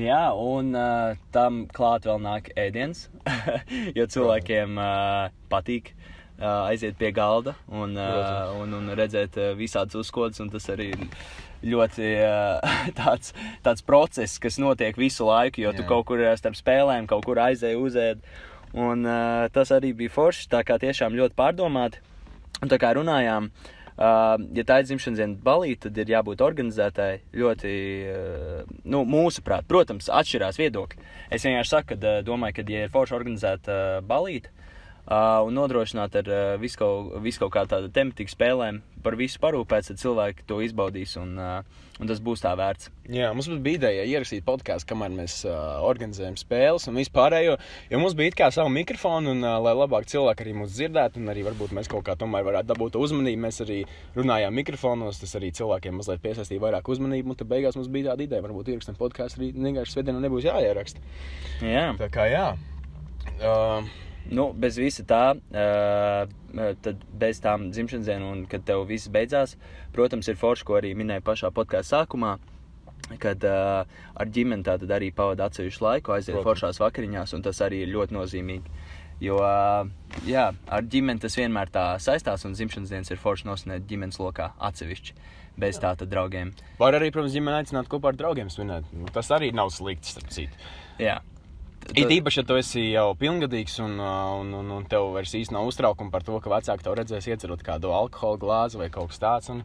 Jā, 0.00 0.30
un 0.32 0.72
uh, 0.78 1.18
tam 1.34 1.66
klāt 1.74 2.08
vēl 2.08 2.22
nāk 2.24 2.48
ēdiens, 2.58 3.08
jo 3.98 4.08
cilvēkiem 4.16 4.80
uh, 4.80 5.28
patīk. 5.52 5.92
Uh, 6.40 6.70
aiziet 6.70 6.94
pie 6.96 7.10
galda 7.12 7.52
un, 7.68 7.90
uh, 8.00 8.54
un, 8.56 8.70
un 8.72 8.94
redzēt 8.96 9.34
uh, 9.36 9.50
visādas 9.58 9.98
uzkodas. 10.00 10.40
un 10.40 10.48
Tas 10.48 10.70
arī 10.72 10.86
ir 10.94 11.02
ļoti 11.64 12.12
uh, 12.24 12.76
tāds, 13.00 13.34
tāds 13.64 13.84
process, 13.86 14.38
kas 14.42 14.60
notiek 14.62 14.96
visu 14.98 15.28
laiku, 15.28 15.64
jo 15.64 15.74
tu 15.76 15.84
Jā. 15.84 15.88
kaut 15.90 16.06
kur 16.10 16.22
uh, 16.22 16.32
starp 16.38 16.58
spēlēm, 16.58 17.08
kaut 17.10 17.26
kur 17.28 17.40
aizēji, 17.42 17.80
uzēdi. 17.80 18.38
Un 18.78 19.02
uh, 19.06 19.48
tas 19.52 19.72
arī 19.74 19.92
bija 19.96 20.12
forši. 20.14 20.46
Tā 20.52 20.62
kā 20.66 20.78
tiešām 20.78 21.16
ļoti 21.18 21.36
pārdomāti. 21.38 22.02
Un 22.60 22.70
tā 22.70 22.76
kā 22.80 22.92
runājām, 22.94 23.48
uh, 23.50 24.36
ja 24.54 24.64
tā 24.68 24.80
ir 24.80 24.86
dzimšanas 24.88 25.18
dienas 25.18 25.42
balīte, 25.44 25.88
tad 25.88 25.98
ir 26.02 26.12
jābūt 26.14 26.44
organizētai 26.44 27.10
ļoti, 27.40 27.74
uh, 28.12 28.72
nu, 28.84 29.02
mūsuprāt, 29.08 29.66
protams, 29.70 30.10
atšķirās 30.12 30.60
viedokļi. 30.60 31.10
Es 31.34 31.46
vienkārši 31.46 31.74
saku, 31.74 31.94
ka 31.94 32.00
uh, 32.00 32.22
domāju, 32.26 32.60
ka, 32.60 32.66
ja 32.70 32.86
ir 32.86 32.94
forši 32.94 33.16
organizēta 33.16 33.76
uh, 33.76 34.02
balīte, 34.06 34.52
Uh, 35.10 35.40
un 35.42 35.56
nodrošināt 35.58 36.14
ar 36.20 36.28
uh, 36.30 36.40
visu 36.62 36.78
kaut, 36.78 37.16
visu 37.24 37.40
kaut 37.42 37.50
kādu 37.56 37.72
tādu 37.72 37.88
tematiku 37.90 38.30
spēlēm, 38.30 38.76
par 39.02 39.16
visu 39.18 39.40
parūpēt, 39.42 39.88
tad 39.88 39.98
cilvēki 39.98 40.44
to 40.46 40.60
izbaudīs 40.62 41.16
un, 41.18 41.32
uh, 41.34 41.80
un 41.98 42.06
tas 42.06 42.20
būs 42.22 42.44
tā 42.44 42.52
vērts. 42.54 42.92
Jā, 43.10 43.32
mums 43.34 43.48
bija 43.64 43.80
ideja 43.80 44.04
ierakstīt 44.06 44.44
podkāstu, 44.46 44.86
kamēr 44.92 45.10
mēs 45.16 45.40
uh, 45.48 45.80
organizējam 45.88 46.36
spēles 46.38 46.86
un 46.86 47.00
vispārējo. 47.00 47.56
Jo 47.90 47.98
mums 47.98 48.14
bija 48.20 48.36
kā 48.38 48.52
savu 48.54 48.70
mikrofonu, 48.70 49.32
un 49.34 49.42
uh, 49.42 49.56
lai 49.64 49.72
labāk 49.80 50.06
cilvēki 50.12 50.44
arī 50.44 50.52
mūs 50.60 50.76
dzirdētu, 50.76 51.18
un 51.18 51.32
arī 51.32 51.42
varbūt 51.48 51.74
mēs 51.74 51.90
kaut 51.90 52.04
kā 52.06 52.14
tomēr 52.20 52.46
varētu 52.46 52.70
dabūt 52.70 52.94
to 52.94 53.02
uzmanību. 53.02 53.40
Mēs 53.48 53.58
arī 53.64 53.80
runājām 54.14 54.54
mikrofonos, 54.60 55.18
tas 55.24 55.34
arī 55.40 55.50
cilvēkiem 55.58 55.98
mazliet 55.98 56.22
piesaistīja 56.22 56.62
vairāk 56.62 56.92
uzmanību. 56.94 57.34
Un 57.34 57.40
tad 57.40 57.50
beigās 57.50 57.74
mums 57.80 57.90
bija 57.90 58.12
tāda 58.12 58.28
ideja, 58.28 58.44
varbūt 58.46 58.70
ierakstīt 58.76 59.00
podkāstu 59.00 59.42
arī 59.42 59.50
vienkārši 59.58 59.96
svētdienā 59.96 60.22
nebūs 60.22 60.46
jāieraksta. 60.46 61.02
Jā. 61.66 61.88
Tā 61.98 62.10
kā 62.14 62.28
jā. 62.30 62.46
Uh, 63.40 63.90
Nu, 64.30 64.50
bez 64.52 64.76
visa 64.78 65.02
tā, 65.08 65.24
uh, 65.34 66.74
tad 66.84 67.02
bez 67.18 67.40
tām 67.42 67.70
dzimšanas 67.74 68.06
dienām, 68.06 68.30
un 68.30 68.44
kad 68.50 68.62
tev 68.68 68.84
viss 68.86 69.08
beidzās, 69.10 69.56
protams, 69.96 70.28
ir 70.30 70.38
forši, 70.38 70.66
ko 70.68 70.76
arī 70.78 70.92
minēja 70.98 71.24
pašā 71.26 71.50
podkāstu 71.56 71.96
sākumā. 71.96 72.36
Kad 73.18 73.42
uh, 73.48 73.88
ar 74.14 74.28
ģimeni 74.30 74.62
tātad 74.62 74.90
arī 74.94 75.08
pavadīja 75.10 75.48
atsevišķu 75.50 75.82
laiku, 75.82 76.12
aiziet 76.14 76.36
Protams. 76.36 76.46
foršās 76.50 76.78
vakariņās, 76.82 77.32
un 77.34 77.42
tas 77.42 77.58
arī 77.66 77.80
ir 77.82 77.90
ļoti 77.96 78.14
nozīmīgi. 78.14 78.70
Jo, 79.24 79.40
uh, 79.42 79.88
jā, 80.28 80.46
ar 80.70 80.86
ģimeni 80.92 81.20
tas 81.20 81.34
vienmēr 81.36 81.72
tā 81.74 81.88
saistās, 82.00 82.44
un 82.46 82.54
dzimšanas 82.54 82.92
dienas 82.92 83.10
ir 83.10 83.18
forši 83.20 83.48
nosnēt 83.50 83.88
ģimenes 83.90 84.20
lokā 84.22 84.52
atsevišķi, 84.68 85.16
bez 85.60 85.80
tā 85.82 85.90
tad 85.98 86.08
draugiem. 86.12 86.54
var 86.78 86.94
arī, 87.00 87.10
protams, 87.12 87.34
ģimeni 87.34 87.64
aicināt 87.64 87.90
kopā 87.90 88.12
ar 88.14 88.20
draugiem 88.20 88.48
svinēt. 88.52 88.86
Nu, 88.94 89.10
Tas 89.12 89.28
arī 89.34 89.50
nav 89.52 89.72
slikti, 89.74 90.14
starp 90.14 90.30
citu. 90.30 90.56
Jā. 91.02 91.18
It 91.98 92.12
īpaši, 92.14 92.40
ja 92.40 92.46
tu 92.46 92.56
esi 92.60 92.82
jau 92.92 93.06
pilngadīgs 93.18 93.78
un, 93.82 93.98
uh, 93.98 94.40
un, 94.40 94.52
un, 94.60 94.72
un 94.78 94.88
tev 94.90 95.10
vairs 95.16 95.34
īsti 95.34 95.56
nav 95.56 95.68
uztraukuma 95.70 96.12
par 96.12 96.26
to, 96.26 96.38
ka 96.42 96.52
vecāki 96.52 96.86
tev 96.86 96.98
redzēs 96.98 97.30
iedzerot 97.32 97.64
kādu 97.66 97.94
alkohola 97.94 98.40
glāzi 98.40 98.80
vai 98.80 98.90
kaut 98.94 99.12
kas 99.12 99.22
tāds. 99.22 99.54
Un, 99.54 99.64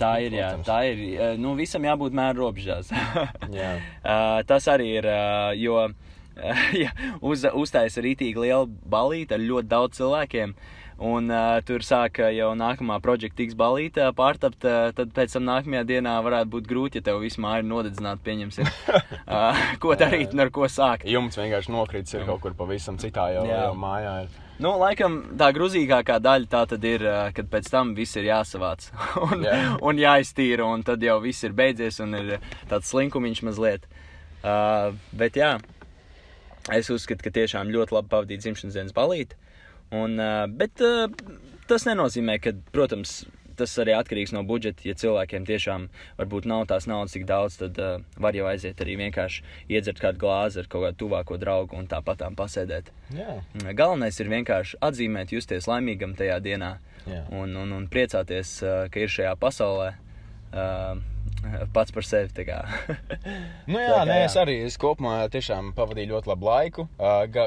Tā 0.00 0.16
ir, 0.18 0.34
jā, 0.34 0.48
tā 0.66 0.80
ir. 0.90 1.02
Nu, 1.38 1.52
visam 1.54 1.84
jābūt 1.86 2.14
mēra 2.18 2.34
robežās. 2.34 2.88
Jā. 3.54 3.76
Uh, 4.02 4.40
tas 4.42 4.66
arī 4.72 4.88
ir, 4.98 5.06
uh, 5.06 5.52
jo 5.54 5.76
uh, 5.84 5.92
ja, 6.84 6.90
uz, 7.24 7.44
uztaisa 7.54 8.02
rītīgi 8.04 8.46
liela 8.46 8.66
balīta 8.66 9.38
ar 9.38 9.44
ļoti 9.44 9.70
daudz 9.70 10.00
cilvēkiem. 10.00 10.56
Un 10.96 11.28
uh, 11.28 11.58
tur 11.60 11.84
sāka 11.84 12.30
jau 12.32 12.54
nākamā 12.56 12.96
projekta 13.04 13.42
tiks 13.42 13.56
balīta 13.58 14.08
pārtapt, 14.16 14.64
uh, 14.64 14.88
tad 14.96 15.10
pēc 15.12 15.34
tam 15.36 15.44
nākamajā 15.44 15.82
dienā 15.90 16.14
varētu 16.24 16.48
būt 16.54 16.70
grūti, 16.70 17.02
ja 17.02 17.04
tev 17.10 17.20
visu 17.20 17.42
māju 17.44 17.64
ir 17.64 17.68
nodedzināta, 17.72 18.24
pieņemsim. 18.24 18.72
Uh, 19.26 19.58
ko 19.82 19.90
darīt 19.98 20.30
un 20.36 20.44
ar 20.44 20.50
ko 20.54 20.68
sākt? 20.70 21.02
Jumts 21.10 21.34
vienkārši 21.34 21.72
nokrits 21.74 22.14
ir 22.14 22.22
kaut 22.28 22.38
kur 22.44 22.54
pavisam 22.54 22.94
citā 23.02 23.24
jau, 23.34 23.42
jau 23.48 23.72
mājā. 23.74 24.12
Ir. 24.22 24.36
Nu, 24.62 24.70
laikam 24.78 25.16
tā 25.36 25.48
grūzīgākā 25.52 26.20
daļa 26.22 26.48
tā 26.52 26.60
tad 26.70 26.84
ir, 26.86 27.02
kad 27.34 27.48
pēc 27.50 27.66
tam 27.72 27.90
viss 27.98 28.16
ir 28.16 28.28
jāsavāc 28.30 28.86
un, 29.26 29.42
Jā. 29.44 29.56
un 29.82 29.98
jāiztīra, 30.00 30.68
un 30.70 30.86
tad 30.86 31.02
jau 31.02 31.18
viss 31.24 31.44
ir 31.44 31.56
beidzies 31.58 31.98
un 32.04 32.14
ir 32.20 32.36
tāds 32.70 32.92
slinkumiņš 32.94 33.42
mazliet. 33.50 33.90
Uh, 34.46 34.94
bet 35.18 35.36
jā, 35.36 35.56
es 36.72 36.88
uzskatu, 36.94 37.26
ka 37.26 37.34
tiešām 37.34 37.74
ļoti 37.74 37.98
labi 37.98 38.12
pavadīt 38.14 38.46
dzimšanas 38.46 38.78
dienas 38.78 38.96
balīti. 38.96 39.36
Un, 39.94 40.18
bet 40.58 40.82
tas 41.70 41.84
nenozīmē, 41.86 42.40
ka, 42.42 42.54
protams, 42.74 43.20
tas 43.56 43.72
arī 43.80 43.94
atkarīgs 43.96 44.34
no 44.36 44.42
budžeta. 44.46 44.84
Ja 44.86 44.94
cilvēkiem 44.98 45.46
tiešām 45.48 45.88
varbūt 46.20 46.48
nav 46.50 46.66
tās 46.70 46.86
naudas 46.90 47.16
tik 47.16 47.26
daudz, 47.28 47.58
tad 47.60 47.80
uh, 47.80 48.04
var 48.20 48.36
jau 48.36 48.48
aiziet 48.50 48.80
arī 48.84 48.98
vienkārši 49.00 49.44
iedzert 49.72 50.00
kādu 50.02 50.20
glāzi 50.26 50.62
ar 50.62 50.70
kaut 50.70 50.86
kādu 50.86 51.00
tuvāko 51.04 51.40
draugu 51.40 51.78
un 51.78 51.88
tāpat 51.90 52.20
tām 52.22 52.36
pasēdēt. 52.38 52.92
Jā. 53.16 53.38
Galvenais 53.72 54.20
ir 54.20 54.32
vienkārši 54.32 54.80
atzīmēt, 54.84 55.34
justies 55.36 55.68
laimīgam 55.70 56.16
tajā 56.18 56.38
dienā 56.44 56.76
Jā. 57.06 57.24
un, 57.34 57.56
un, 57.56 57.74
un 57.76 57.90
priecāties, 57.92 58.58
uh, 58.64 58.86
ka 58.92 59.04
ir 59.04 59.12
šajā 59.12 59.36
pasaulē 59.40 59.92
uh, 59.96 60.96
pats 61.72 61.92
par 61.94 62.04
sevi. 62.06 62.30
Nu, 63.66 63.80
jā, 63.80 63.90
kā 63.90 64.02
nē, 64.06 64.16
jā. 64.20 64.26
es 64.28 64.36
arī 64.38 64.54
es 64.66 64.76
kopumā 64.78 65.16
tiešām 65.32 65.72
pavadīju 65.76 66.12
ļoti 66.14 66.30
labu 66.30 66.46
laiku. 66.46 66.84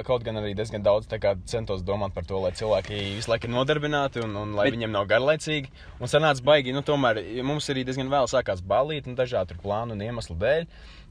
Kaut 0.07 0.25
gan 0.25 0.39
arī 0.41 0.51
diezgan 0.57 0.83
daudz 0.83 1.07
kā 1.21 1.35
centos 1.47 1.83
domāt 1.87 2.13
par 2.15 2.27
to, 2.27 2.39
lai 2.43 2.51
cilvēki 2.57 2.99
visu 3.17 3.31
laiku 3.31 3.47
ir 3.47 3.53
nodarbināti 3.55 4.23
un, 4.25 4.35
un 4.35 4.53
lai 4.57 4.67
Bet- 4.67 4.75
viņiem 4.77 4.91
nav 4.95 5.07
garlaicīgi. 5.11 5.71
Un 5.99 6.11
sanāca 6.11 6.43
baigi, 6.43 6.75
nu, 6.75 6.83
tomēr 6.85 7.21
mums 7.47 7.69
arī 7.71 7.85
diezgan 7.87 8.11
vēl 8.11 8.27
sākās 8.31 8.63
balīt, 8.65 9.07
nu, 9.07 9.15
dažādu 9.19 9.57
plānu 9.63 9.95
un 9.95 10.03
iemeslu 10.09 10.35
dēļ. 10.39 10.67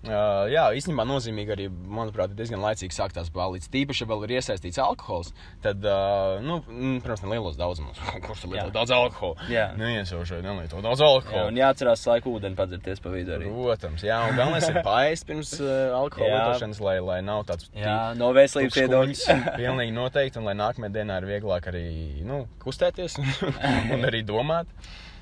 Uh, 0.06 0.46
jā, 0.52 0.62
īstenībā 0.78 1.02
nozīmīgi 1.08 1.54
arī, 1.56 1.64
manuprāt, 1.68 2.30
diezgan 2.38 2.62
laicīgi 2.62 2.94
sākt 2.94 3.16
tās 3.18 3.32
balītas. 3.34 3.70
Tīpaši, 3.72 4.04
ja 4.04 4.10
vēl 4.12 4.24
ir 4.28 4.36
iesaistīts 4.38 4.78
alkohols, 4.82 5.32
tad, 5.64 5.82
uh, 5.82 6.38
nu, 6.44 6.60
protams, 7.02 7.24
ne 7.24 7.32
lielos 7.34 7.58
daudzumos. 7.58 7.98
Kurš 8.26 8.44
tur 8.44 8.54
lieto 8.54 8.68
Jā. 8.68 8.74
daudz 8.76 8.94
alkohola? 8.94 9.48
Jā. 9.50 9.66
Neiesaušai, 9.80 10.38
nelieto 10.46 10.82
daudz 10.84 11.02
Jā, 11.02 11.08
alkohola. 11.16 11.48
un 11.50 11.58
jāatcerās, 11.58 11.98
atcerās 11.98 12.06
laiku 12.10 12.34
ūdeni 12.36 12.58
padzerties 12.58 13.02
pa 13.02 13.12
vidu 13.12 13.34
arī. 13.36 13.48
Protams, 13.50 14.04
jā, 14.06 14.20
un 14.28 14.38
galvenais 14.38 14.68
ir 14.68 14.80
paēst 14.88 15.26
pirms 15.28 15.52
uh, 15.58 15.72
alkohola 15.98 16.30
Jā. 16.30 16.38
lietošanas, 16.44 16.80
lai, 16.84 16.96
lai 17.08 17.18
nav 17.26 17.44
tāds 17.48 17.68
Jā, 17.74 17.98
no 18.18 18.30
veselības 18.36 18.78
kuņģis. 18.78 19.26
Pilnīgi 19.60 19.96
noteikti, 19.96 20.40
un 20.40 20.48
lai 20.48 20.56
nākamajā 20.58 20.94
dienā 21.00 21.18
ir 21.22 21.28
vieglāk 21.32 21.68
arī 21.72 21.84
nu, 22.28 22.44
kustēties 22.62 23.18
un 23.18 24.08
arī 24.08 24.22
domāt. 24.26 24.70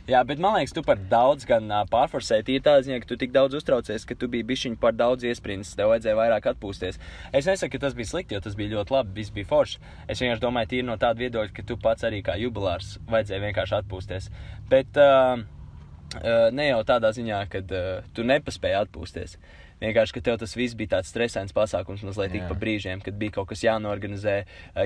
Jā, 0.07 0.21
bet 0.23 0.39
man 0.39 0.55
liekas, 0.55 0.71
tu 0.71 0.85
par 0.87 1.01
daudz 1.11 1.43
gan 1.49 1.65
uh, 1.67 1.81
pārforsēji. 1.91 2.45
Tīri 2.47 2.63
tā 2.63 2.77
ziņā, 2.79 3.01
ka 3.03 3.09
tu 3.11 3.17
tik 3.19 3.33
daudz 3.35 3.57
uztraucies, 3.59 4.05
ka 4.07 4.15
tu 4.15 4.29
biji 4.31 4.47
bišķiņš 4.47 4.79
par 4.79 4.95
daudz 4.95 5.27
iesprints, 5.27 5.73
tev 5.75 5.91
vajadzēja 5.91 6.15
vairāk 6.21 6.47
atpūsties. 6.53 7.01
Es 7.35 7.49
nesaku, 7.51 7.73
ka 7.75 7.89
tas 7.89 7.97
bija 7.99 8.13
slikti, 8.13 8.37
jo 8.37 8.43
tas 8.45 8.55
bija 8.55 8.77
ļoti 8.77 8.95
labi, 8.95 9.17
viss 9.17 9.35
bija 9.35 9.51
forši. 9.51 9.81
Es 10.07 10.23
vienkārši 10.23 10.45
domāju, 10.45 10.71
tīri 10.71 10.87
no 10.87 10.95
tāda 11.03 11.19
viedokļa, 11.25 11.55
ka 11.57 11.67
tu 11.67 11.79
pats 11.83 12.07
arī 12.07 12.23
kā 12.23 12.39
jubilārs 12.39 13.01
vajadzēja 13.11 13.43
vienkārši 13.49 13.77
atpūsties. 13.81 14.31
Bet 14.71 15.03
uh, 15.03 15.43
uh, 15.43 16.49
ne 16.55 16.69
jau 16.69 16.81
tādā 16.87 17.11
ziņā, 17.19 17.43
ka 17.51 17.67
uh, 17.67 17.91
tu 18.15 18.31
nepaspēji 18.31 18.79
atpūsties. 18.85 19.41
Vienkārši, 19.77 20.15
ka 20.17 20.21
tev 20.25 20.39
tas 20.41 20.55
viss 20.57 20.73
bija 20.79 20.95
tāds 20.95 21.11
stresains 21.13 21.53
pasākums, 21.53 22.01
mazliet 22.07 22.33
tik 22.33 22.47
pa 22.49 22.55
brīžiem, 22.57 23.03
kad 23.05 23.13
bija 23.21 23.35
kaut 23.35 23.51
kas 23.51 23.61
jānorganizē, 23.61 24.37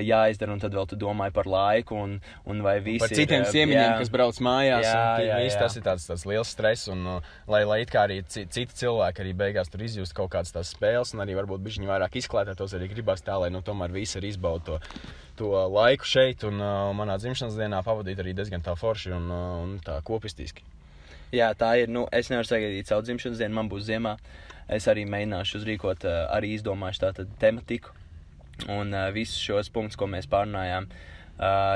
jāizdara, 0.03 0.51
un 0.51 0.59
tad 0.59 0.75
vēl 0.75 0.89
tu 0.91 0.97
domāji 0.99 1.31
par 1.37 1.47
laiku 1.47 1.95
un, 1.95 2.17
un 2.43 2.59
vai 2.65 2.73
visi 2.83 2.99
Par 2.99 3.13
citiem 3.15 3.45
ciemiņiem, 3.47 3.93
kas 4.01 4.11
brauc 4.11 4.41
mājās. 4.43 4.83
Jā, 4.83 4.97
un 5.15 5.23
jā, 5.29 5.37
jā. 5.45 5.53
Tas 5.61 5.77
ir 5.79 5.85
tāds, 5.85 6.07
tāds 6.09 6.25
liels 6.27 6.51
stress. 6.51 6.89
Un, 6.91 7.05
lai, 7.47 7.63
lai 7.69 7.79
it 7.85 7.93
kā 7.93 8.03
arī 8.03 8.19
ci- 8.27 8.43
citi 8.51 8.75
cilvēki 8.83 9.23
arī 9.23 9.31
beigās 9.45 9.71
tur 9.71 9.85
izjust 9.87 10.15
kaut 10.17 10.33
kādas 10.35 10.51
tās 10.51 10.73
spēles, 10.75 11.13
un 11.15 11.23
arī 11.23 11.39
varbūt 11.39 11.63
viņi 11.69 11.87
vairāk 11.87 12.19
izklētētos, 12.19 12.75
arī 12.75 12.91
gribās 12.91 13.23
tā, 13.23 13.39
lai 13.39 13.49
nu, 13.53 13.63
tomēr 13.63 13.95
visi 13.95 14.19
arī 14.19 14.33
izbauda 14.35 14.65
to, 14.73 14.79
to 15.39 15.53
laiku 15.71 16.03
šeit. 16.03 16.43
Un 16.51 16.59
uh, 16.59 16.91
manā 16.99 17.15
dzimšanas 17.21 17.55
dienā 17.55 17.79
pavadīt 17.87 18.19
arī 18.19 18.35
diezgan 18.35 18.59
tā 18.65 18.75
forši 18.75 19.15
un, 19.15 19.31
uh, 19.31 19.57
un 19.63 19.79
tā 19.87 20.01
kopistiski. 20.03 20.67
Jā, 21.31 21.51
tā 21.55 21.73
ir. 21.79 21.91
Nu, 21.91 22.05
es 22.11 22.31
nevaru 22.31 22.49
sagaidīt 22.49 22.91
savu 22.91 23.05
dzimšanas 23.07 23.39
dienu, 23.39 23.55
man 23.55 23.71
būs 23.71 23.87
ziemā. 23.87 24.17
Es 24.71 24.87
arī 24.91 25.05
mēģināšu 25.09 25.61
uzrīkot, 25.61 26.05
ā, 26.07 26.17
arī 26.35 26.53
izdomāšu 26.57 27.05
tādu 27.05 27.27
tematiku 27.39 27.95
un 28.71 28.93
ā, 28.95 29.07
visus 29.15 29.39
šos 29.39 29.71
punktus, 29.73 29.99
ko 29.99 30.07
mēs 30.11 30.29
pārunājām. 30.31 30.87
Uh, 30.91 31.20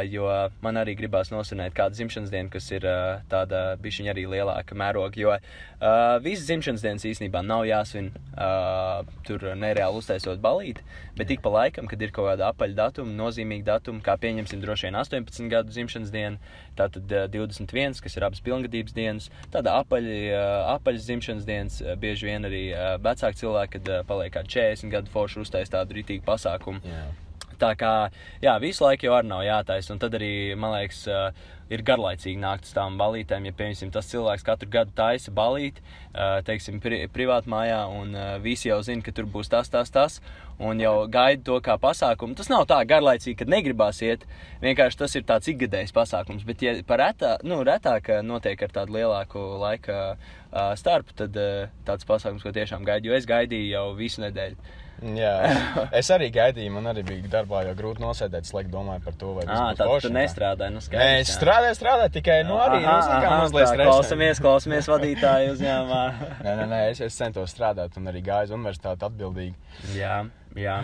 jo 0.06 0.28
man 0.62 0.78
arī 0.78 0.94
gribās 0.98 1.32
nosvinēt 1.34 1.74
kādu 1.78 1.98
dzimšanas 1.98 2.32
dienu, 2.34 2.52
kas 2.54 2.68
ir 2.76 2.86
uh, 2.86 3.22
tāda 3.32 3.76
bišķiņa 3.82 4.12
arī 4.14 4.26
lielāka 4.30 4.78
mēroga. 4.78 5.18
Jo 5.18 5.32
uh, 5.34 6.18
visas 6.22 6.46
dzimšanas 6.50 6.84
dienas 6.86 7.06
īstenībā 7.10 7.42
nav 7.46 7.66
jāsvin 7.66 8.12
uh, 8.14 9.02
tur 9.26 9.48
nereāli 9.58 10.02
uztaisot 10.02 10.42
balīti, 10.44 10.86
bet 11.18 11.32
tik 11.32 11.42
pa 11.42 11.54
laikam, 11.56 11.90
kad 11.90 12.02
ir 12.02 12.14
kaut 12.16 12.30
kāda 12.30 12.52
apaļa 12.52 12.78
datuma, 12.84 13.16
nozīmīga 13.18 13.72
datuma, 13.72 14.04
kā 14.06 14.18
pieņemsim 14.22 14.62
droši 14.62 14.90
vien 14.90 15.00
18 15.02 15.52
gadu 15.52 15.74
dzimšanas 15.74 16.14
dienu, 16.14 16.54
tātad 16.78 17.18
uh, 17.18 17.26
21, 17.34 18.00
kas 18.06 18.20
ir 18.20 18.30
abas 18.30 18.46
pilngadības 18.46 18.96
dienas, 18.96 19.30
tāda 19.54 19.80
apaļa, 19.82 20.16
uh, 20.30 20.56
apaļas 20.76 21.10
dzimšanas 21.10 21.50
dienas, 21.50 21.82
uh, 21.82 21.96
bieži 22.00 22.30
vien 22.30 22.46
arī 22.46 22.66
uh, 22.70 22.96
vecāki 23.02 23.42
cilvēki, 23.42 23.80
kad 23.80 23.94
uh, 23.94 24.08
paliek 24.08 24.38
kādi 24.38 24.60
40 24.60 24.94
gadu 24.94 25.14
forši 25.14 25.42
uztais 25.46 25.74
tādu 25.74 25.98
rītīgu 25.98 26.26
pasākumu. 26.28 26.84
Jā. 26.86 27.06
Tā 27.60 27.74
kā, 27.80 27.96
jā, 28.44 28.56
visu 28.64 28.86
laiku 28.86 29.10
jau 29.10 29.18
arī 29.18 29.32
nav 29.32 29.44
jātaisa. 29.48 29.94
Un 29.96 30.02
tad 30.02 30.16
arī, 30.18 30.32
man 30.60 30.76
liekas, 30.76 31.06
ir 31.74 31.82
garlaicīgi 31.82 32.38
nākt 32.38 32.68
uz 32.68 32.74
tām 32.76 32.98
balītēm. 33.00 33.48
Ja, 33.48 33.54
piemēram, 33.58 33.92
tas 33.94 34.10
cilvēks 34.12 34.46
katru 34.46 34.70
gadu 34.70 34.94
taisa 34.98 35.34
balīti, 35.34 35.82
teiksim, 36.46 36.78
pri 36.84 37.06
privātā 37.10 37.50
mājā, 37.50 37.80
un 37.90 38.14
visi 38.44 38.70
jau 38.70 38.82
zina, 38.86 39.02
ka 39.06 39.16
tur 39.16 39.26
būs 39.32 39.50
tas, 39.50 39.72
tas, 39.74 39.90
tas, 39.90 40.20
un 40.62 40.80
jau 40.84 40.94
gaida 41.12 41.42
to 41.48 41.58
kā 41.66 41.80
pasākumu. 41.82 42.38
Tas 42.38 42.52
nav 42.54 42.68
tā 42.70 42.78
garlaicīgi, 42.86 43.40
kad 43.42 43.50
negribās 43.52 44.04
iet. 44.06 44.28
Vienkārši 44.62 45.02
tas 45.02 45.18
ir 45.18 45.26
tāds 45.26 45.50
ikgadējs 45.52 45.96
pasākums. 45.96 46.46
Bet, 46.46 46.62
ja 46.62 46.78
par 46.86 47.02
retā, 47.02 47.36
nu, 47.44 47.64
retāk 47.66 48.14
notiek 48.22 48.62
ar 48.62 48.78
tādu 48.78 49.00
lielāku 49.00 49.42
laika 49.66 50.16
starpu, 50.78 51.18
tad 51.18 51.36
tāds 51.88 52.08
pasākums, 52.08 52.46
ko 52.46 52.54
tiešām 52.56 52.86
gaidu, 52.86 53.10
jo 53.10 53.18
es 53.18 53.26
gaidīju 53.30 53.74
jau 53.74 53.88
visu 53.98 54.22
nedēļu. 54.22 54.84
Jā, 55.04 55.32
es 56.00 56.08
arī 56.16 56.30
gaidīju, 56.32 56.72
man 56.72 56.88
arī 56.94 57.02
bija 57.08 57.28
darbā, 57.34 57.66
jo 57.68 57.74
grūti 57.76 58.00
nosēdēt, 58.04 58.48
slēgt 58.48 58.72
domāju 58.72 59.04
par 59.04 59.18
to, 59.20 59.34
vai 59.36 59.44
tas 59.44 59.58
Ah, 59.60 59.66
būs 59.74 59.78
tad 59.82 59.90
forši 59.92 60.08
tu 60.08 60.12
tā. 60.14 60.16
nestrādāji. 60.22 60.72
Nu, 60.76 60.80
Nē, 60.80 60.86
skaidrs, 60.88 61.20
es 61.20 61.34
jā. 61.34 61.36
strādāju, 61.42 61.76
strādāju 61.82 62.14
tikai, 62.16 62.38
nu, 62.48 62.56
arī, 62.64 62.80
nu, 62.86 62.96
zini, 63.04 63.20
kā 63.26 63.34
mazliet 63.42 63.66
tā, 63.68 63.74
stresē. 63.74 63.90
Klausamies, 63.92 64.42
klausamies 64.46 64.90
vadītāju 64.94 65.52
uzņēmumā. 65.58 66.02
Nē, 66.48 66.56
nē, 66.62 66.66
nē, 66.72 66.80
es, 66.94 67.04
es 67.10 67.20
centos 67.20 67.52
strādāt 67.54 68.00
un 68.00 68.08
arī 68.14 68.24
gāju 68.26 68.50
uz 68.52 68.56
universitāti 68.56 69.06
atbildīgi. 69.10 69.54
jā, 70.00 70.16
jā. 70.56 70.78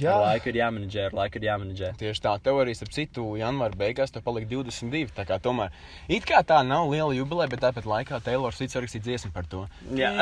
Jā, 0.00 0.12
Ar 0.14 0.22
laiku 0.22 0.48
ir 0.52 0.56
jāmenedžē, 0.60 1.08
ar 1.10 1.14
laiku 1.18 1.40
ir 1.40 1.44
jāmenedžē. 1.50 1.88
Tieši 1.98 2.22
tā, 2.24 2.36
tev 2.40 2.60
arī 2.62 2.72
starp 2.78 2.92
citu, 2.94 3.24
janvāra 3.36 3.74
beigās 3.76 4.14
tev 4.14 4.22
palika 4.24 4.46
22. 4.54 5.10
Tā 5.16 5.26
kā 5.28 5.36
tomēr 5.42 5.74
it 6.08 6.24
kā 6.24 6.38
tā 6.46 6.60
nav 6.64 6.86
liela 6.88 7.10
jubileja, 7.18 7.50
bet 7.50 7.60
tāpat 7.66 7.88
laikā 7.90 8.20
Taylors 8.24 8.56
Swift 8.62 8.78
rakstīt 8.78 9.02
dziesmu 9.04 9.32
par 9.34 9.44
to. 9.50 9.66
Jā. 9.98 10.14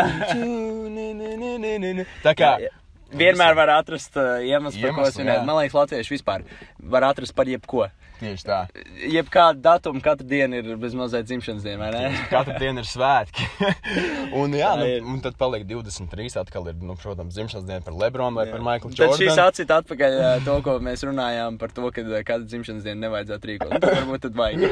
Tā 2.25 2.33
kā 2.39 2.51
Jā, 2.59 2.69
jā. 2.69 2.75
Vienmēr 3.13 3.55
var 3.57 3.71
atrast 3.79 4.17
uh, 4.21 4.37
iemeslu, 4.45 4.83
par 4.83 4.93
ko 4.93 5.01
Iemeslu, 5.07 5.15
svinēt. 5.23 5.39
jā. 5.41 5.47
Man 5.49 5.57
liekas, 5.63 5.79
latvieši 5.79 6.13
vispār 6.19 6.45
var 6.93 7.07
atrast 7.09 7.35
par 7.35 7.49
jebko. 7.49 7.87
tieši 8.19 8.45
tā. 8.45 8.59
Jebkādu 9.15 9.63
datumu, 9.63 10.01
katru 10.03 10.27
dienu 10.27 10.59
ir 10.59 10.77
bezmazliet 10.83 11.25
dzimšanas 11.29 11.63
diena, 11.63 11.87
vai 11.87 11.91
ne? 12.11 12.25
Katru 12.33 12.57
dienu 12.59 12.83
ir 12.83 12.89
svētki. 12.91 13.47
un, 14.41 14.57
jā, 14.59 14.73
nu, 14.81 14.89
un 15.15 15.21
tad 15.23 15.39
paliek 15.39 15.63
23. 15.71 16.35
Atkal 16.43 16.67
ir, 16.73 16.75
nu, 16.83 16.97
protams, 16.99 17.33
dzimšanas 17.37 17.65
diena 17.69 17.85
par 17.87 17.95
Lebronu 17.95 18.43
vai 18.43 18.49
par 18.51 18.61
Michaelu 18.67 18.91
Tad 18.99 19.15
šis 19.15 19.31
Jordanu. 19.31 19.45
atcīt 19.47 19.71
atpakaļ 19.79 20.19
uh, 20.19 20.43
to, 20.45 20.59
ko 20.67 20.77
mēs 20.83 21.07
runājām 21.07 21.61
par 21.63 21.71
to, 21.73 21.87
ka 21.95 22.03
uh, 22.03 22.19
kādu 22.27 22.51
dzimšanas 22.51 22.83
dienu 22.89 23.07
nevajadzētu 23.07 23.53
rīkot. 23.53 23.77
Tad 23.79 23.89
Varbūt 24.03 24.27
tad 24.27 24.37
vajag. 24.43 24.67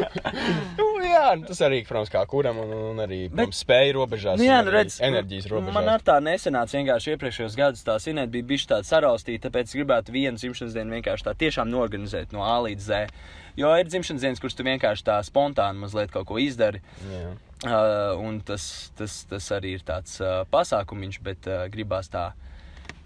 Nu, 1.06 1.12
jā, 1.14 1.26
tas 1.46 1.60
arī, 1.62 1.80
protams, 1.86 2.10
kā 2.10 2.22
kuram, 2.28 2.58
un, 2.64 2.72
un 2.90 3.02
arī 3.04 3.20
protams, 3.30 3.60
spēja 3.62 3.94
robežās. 3.96 4.40
Nu, 4.40 4.46
jā, 4.48 4.58
nu, 4.66 4.72
redz, 4.74 4.98
enerģijas 5.06 5.48
robežās. 5.52 5.76
Man 5.76 5.90
ar 5.92 6.04
tā 6.04 6.18
nesenāca 6.24 6.78
vienkārši 6.80 7.14
iepriekšējos 7.14 7.58
gados 7.58 7.86
tā 7.86 7.96
sinēt 8.02 8.32
bija 8.34 8.48
bijusi 8.50 8.70
tāda 8.72 8.88
saraustīta, 8.88 9.46
tāpēc 9.46 9.74
gribētu 9.78 10.14
vienu 10.16 10.40
dzimšanas 10.40 10.76
dienu 10.76 10.98
vienkārši 10.98 11.28
tā 11.28 11.36
tiešām 11.46 11.70
norganizēt 11.70 12.34
no 12.34 12.42
A 12.46 12.56
līdz 12.66 12.88
Z. 12.90 13.02
Jo 13.56 13.70
ir 13.78 13.88
dzimšanas 13.88 14.26
dienas, 14.26 14.42
kuras 14.42 14.58
tu 14.58 14.66
vienkārši 14.66 15.06
tā 15.06 15.20
spontāni 15.24 15.80
mazliet 15.84 16.10
kaut 16.12 16.26
ko 16.28 16.40
izdari. 16.42 16.82
Jā. 17.08 17.30
Uh, 17.64 18.18
un 18.20 18.42
tas, 18.44 18.66
tas, 18.98 19.22
tas 19.30 19.46
arī 19.56 19.78
ir 19.78 19.86
tāds 19.86 20.18
uh, 20.20 20.42
pasākumiņš, 20.52 21.22
bet 21.24 21.48
uh, 21.48 21.62
gribās 21.72 22.10
tā 22.12 22.32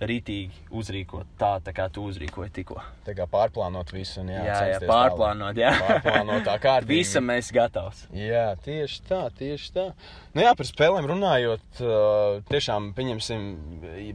rītīgi 0.00 0.64
uzrīkot 0.76 1.34
tā, 1.40 1.52
tā 1.64 1.74
kā 1.76 1.86
tu 1.92 2.06
uzrīkoji 2.08 2.52
tikko. 2.60 2.80
Tā 3.04 3.14
kā 3.16 3.26
pārplānot 3.30 3.92
visu, 3.92 4.20
un 4.22 4.32
jā, 4.32 4.42
Jā, 4.46 4.58
jā, 4.72 4.80
pārplānot, 4.88 5.58
jā. 5.60 5.72
Pārplānot 5.80 6.46
tā 6.46 6.56
kārtīgi. 6.62 7.00
Visam 7.00 7.26
mēs 7.28 7.50
gatavs. 7.54 8.06
Jā, 8.16 8.46
tieši 8.64 9.02
tā, 9.08 9.22
tieši 9.36 9.72
tā. 9.76 9.86
Nu, 10.30 10.44
jā, 10.44 10.54
par 10.56 10.68
spēlēm 10.68 11.08
runājot, 11.10 11.82
uh, 11.82 12.38
tiešām, 12.50 12.92
pieņemsim, 12.96 13.46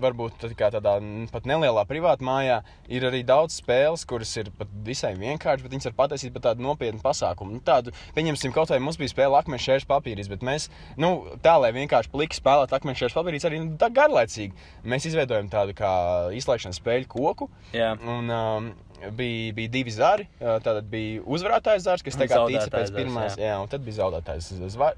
varbūt 0.01 0.39
tā 0.41 0.51
kā 0.57 0.71
tādā 0.73 0.95
pat 1.33 1.49
nelielā 1.49 1.83
privātā 1.89 2.25
mājā 2.25 2.61
ir 2.87 3.05
arī 3.09 3.21
daudz 3.27 3.59
spēles, 3.59 4.05
kuras 4.07 4.31
ir 4.39 4.49
pat 4.55 4.71
visai 4.85 5.13
vienkāršas, 5.19 5.65
bet 5.65 5.75
viņas 5.75 5.89
var 5.91 5.97
pataisīt 6.05 6.33
par 6.35 6.47
tādu 6.49 6.65
nopietnu 6.65 7.03
pasākumu. 7.03 7.57
Nu, 7.57 7.63
tādu, 7.65 7.93
pieņemsim, 8.15 8.55
kaut 8.55 8.71
vai 8.71 8.79
mums 8.83 8.97
bija 9.01 9.11
spēle 9.11 9.37
akmeņu 9.41 9.65
šķērs 9.67 9.89
papīris, 9.91 10.31
bet 10.31 10.45
mēs, 10.45 10.69
nu, 11.01 11.11
tā, 11.43 11.57
lai 11.61 11.73
vienkārši 11.75 12.13
pliki 12.15 12.39
spēlēt 12.39 12.73
akmeņu 12.79 13.01
šķērs 13.01 13.17
papīris, 13.19 13.47
arī 13.49 13.61
nu, 13.65 13.75
garlaicīgi. 13.99 14.67
Mēs 14.87 15.09
izveidojam 15.11 15.51
tādu 15.51 15.74
kā 15.77 15.93
izslēgšanas 16.37 16.79
spēļu 16.81 17.09
koku. 17.11 17.49
Jā. 17.75 17.93
Un, 18.01 18.31
um, 18.31 18.71
bija, 19.17 19.53
bija 19.57 19.73
divi 19.73 19.93
zari. 19.93 20.27
Tātad 20.39 20.87
bija 20.91 21.23
uzvarētājs 21.25 21.85
zars, 21.85 22.05
kas 22.05 22.17
tagad 22.19 22.41
zaudētājs 22.41 22.73
pēc 22.73 22.93
pirmās, 22.95 23.37
jā. 23.37 23.45
jā. 23.45 23.53
jā, 23.53 23.61
un 23.61 23.71
tad 23.71 23.85
bija 23.85 23.99
zaudētājs 24.01 24.51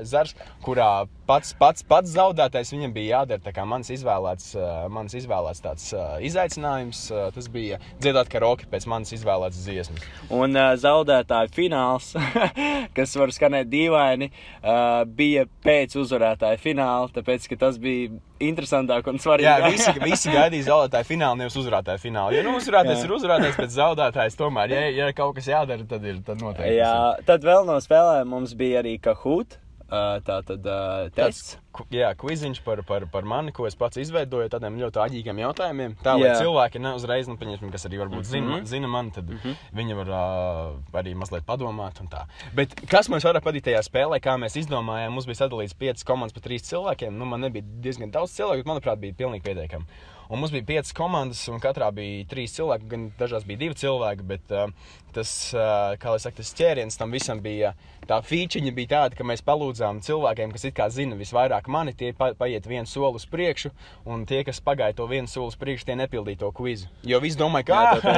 zars, 0.07 0.35
kurā 0.65 0.89
pats, 1.29 1.53
pats, 1.59 1.85
pats 1.87 2.13
zaudētājs 2.15 2.73
viņam 2.75 2.95
bija 2.95 3.21
jādara. 3.21 3.43
Tā 3.43 3.53
kā 3.55 3.65
mans 3.67 3.91
izvēlēts, 3.93 4.53
mans 4.93 5.17
izvēlēts 5.17 5.63
tāds 5.65 5.89
izaicinājums, 6.27 7.07
tas 7.35 7.49
bija 7.53 7.81
dziedāt 7.99 8.31
karaoke 8.31 8.67
pēc 8.71 8.87
manas 8.89 9.13
izvēlētas 9.15 9.63
dziesmas. 9.65 10.05
Un 10.33 10.55
uh, 10.57 10.73
zaudētāju 10.79 11.53
fināls, 11.55 12.13
kas 12.97 13.15
var 13.19 13.33
skanēt 13.35 13.69
dīvaini, 13.71 14.29
uh, 14.31 15.03
bija 15.07 15.47
pēc 15.65 15.97
uzvarētāja 16.01 16.59
fināla, 16.61 17.11
tāpēc 17.15 17.47
ka 17.51 17.59
tas 17.67 17.79
bija 17.81 18.15
interesantāk 18.43 19.07
un 19.09 19.17
Jā, 19.17 19.23
svarīgāk. 19.23 19.65
visi, 19.73 19.93
visi 20.03 20.33
gaidīja 20.33 20.67
zaudētāju 20.69 21.09
finālu, 21.09 21.39
nevis 21.41 21.57
uzvarētāju 21.57 22.01
finālu. 22.03 22.35
Jo 22.37 22.43
nu, 22.45 22.53
uzvarētājs 22.59 23.01
Jā. 23.01 23.07
ir 23.07 23.15
uzvarētājs, 23.17 23.57
bet 23.57 23.73
zaudētājs 23.97 24.37
tomēr, 24.39 24.69
ja, 24.75 24.81
ja 24.93 25.11
kaut 25.17 25.35
kas 25.39 25.47
jādara, 25.49 25.85
tad 25.89 26.03
ir 26.05 26.21
tad 26.25 26.41
noteikti. 26.41 26.77
Jā, 26.79 27.15
tad 27.25 27.43
vēl 27.47 27.65
no 27.65 27.79
spēlēm 27.81 28.29
mums 28.29 28.53
bija 28.57 28.83
arī 28.83 28.99
Kahoot. 29.01 29.57
Uh, 29.87 30.17
tā 30.19 30.41
tad 30.43 30.65
uh, 30.67 31.05
tests. 31.15 31.53
Ku- 31.71 31.85
Jā, 31.95 32.09
kviziņš 32.19 32.57
par, 32.65 32.81
par, 32.83 33.05
par 33.07 33.23
mani, 33.23 33.53
ko 33.55 33.63
es 33.69 33.75
pats 33.79 33.95
izveidoju, 34.01 34.49
tādiem 34.51 34.75
ļoti 34.81 34.99
āķīgiem 34.99 35.39
jautājumiem. 35.39 35.93
Tā, 36.03 36.17
lai 36.19 36.27
Jā. 36.27 36.33
cilvēki 36.41 36.81
ne 36.83 36.91
uzreiz, 36.97 37.29
nu, 37.31 37.37
pieņemsim, 37.39 37.71
kas 37.71 37.87
arī 37.87 38.01
varbūt 38.01 38.27
zina, 38.27 38.57
Mhm. 38.57 38.65
zina 38.67 38.89
mani, 38.91 39.13
tad 39.15 39.31
viņi 39.79 39.95
var 39.95 40.11
uh, 40.11 40.99
arī 40.99 41.15
mazliet 41.15 41.45
padomāt. 41.47 42.01
un 42.03 42.11
tā. 42.11 42.25
Bet 42.53 42.75
kas 42.91 43.07
man 43.07 43.23
vairāk 43.23 43.47
patīk 43.47 43.63
tajā 43.69 43.79
spēlē, 43.87 44.19
kā 44.19 44.35
mēs 44.35 44.59
izdomājām, 44.59 45.15
mums 45.15 45.25
bija 45.25 45.47
sadalīts 45.47 45.77
piecas 45.79 46.03
komandas 46.03 46.35
pa 46.35 46.43
trīs 46.43 46.67
cilvēkiem. 46.67 47.15
Nu, 47.15 47.23
man 47.23 47.39
nebija 47.47 47.63
diezgan 47.63 48.11
daudz 48.11 48.35
cilvēku, 48.35 48.65
bet 48.65 48.73
manuprāt, 48.73 48.99
bija 48.99 49.15
pilnīgi 49.15 49.47
pietiekami. 49.47 49.87
Un 50.27 50.41
mums 50.41 50.51
bija 50.51 50.65
piecas 50.67 50.95
komandas, 50.95 51.45
un 51.51 51.61
katrā 51.63 51.87
bija 51.95 52.25
trīs 52.27 52.55
cilvēki, 52.57 52.89
gan 52.91 53.09
dažās 53.19 53.45
bija 53.47 53.63
divi 53.65 53.77
cilvēki. 53.79 54.25
Bet 54.27 54.55
uh, 54.55 54.71
tas, 55.15 55.31
uh, 55.55 55.93
kā 56.01 56.13
lai 56.13 56.21
saka, 56.21 56.41
tas 56.41 56.53
ķēriens 56.57 56.99
tam 56.99 57.13
visam 57.15 57.41
bija. 57.43 57.73
Tā 58.07 58.21
feature 58.23 58.71
bija 58.71 58.91
tāda, 58.93 59.17
ka 59.19 59.25
mēs 59.27 59.41
palūdzām 59.43 59.99
cilvēkiem, 60.05 60.53
kas 60.55 60.63
it 60.69 60.75
kā 60.77 60.85
zina 60.93 61.17
visvairāk 61.19 61.65
mani, 61.71 61.91
tie 61.97 62.13
pa, 62.15 62.29
paiet 62.39 62.67
vienu 62.69 62.87
soli 62.87 63.19
uz 63.19 63.25
priekšu, 63.27 63.73
un 64.07 64.23
tie, 64.29 64.45
kas 64.47 64.61
pagāja 64.63 64.95
to 64.95 65.07
vienu 65.11 65.27
soli 65.27 65.51
uz 65.51 65.57
priekšu, 65.59 65.89
tie 65.89 65.97
nepildīja 65.99 66.39
to 66.45 66.51
kvizu. 66.55 66.87
Jo 67.07 67.19
visi 67.23 67.39
domāja, 67.39 67.67
ka 67.67 67.81
jā, 67.81 68.13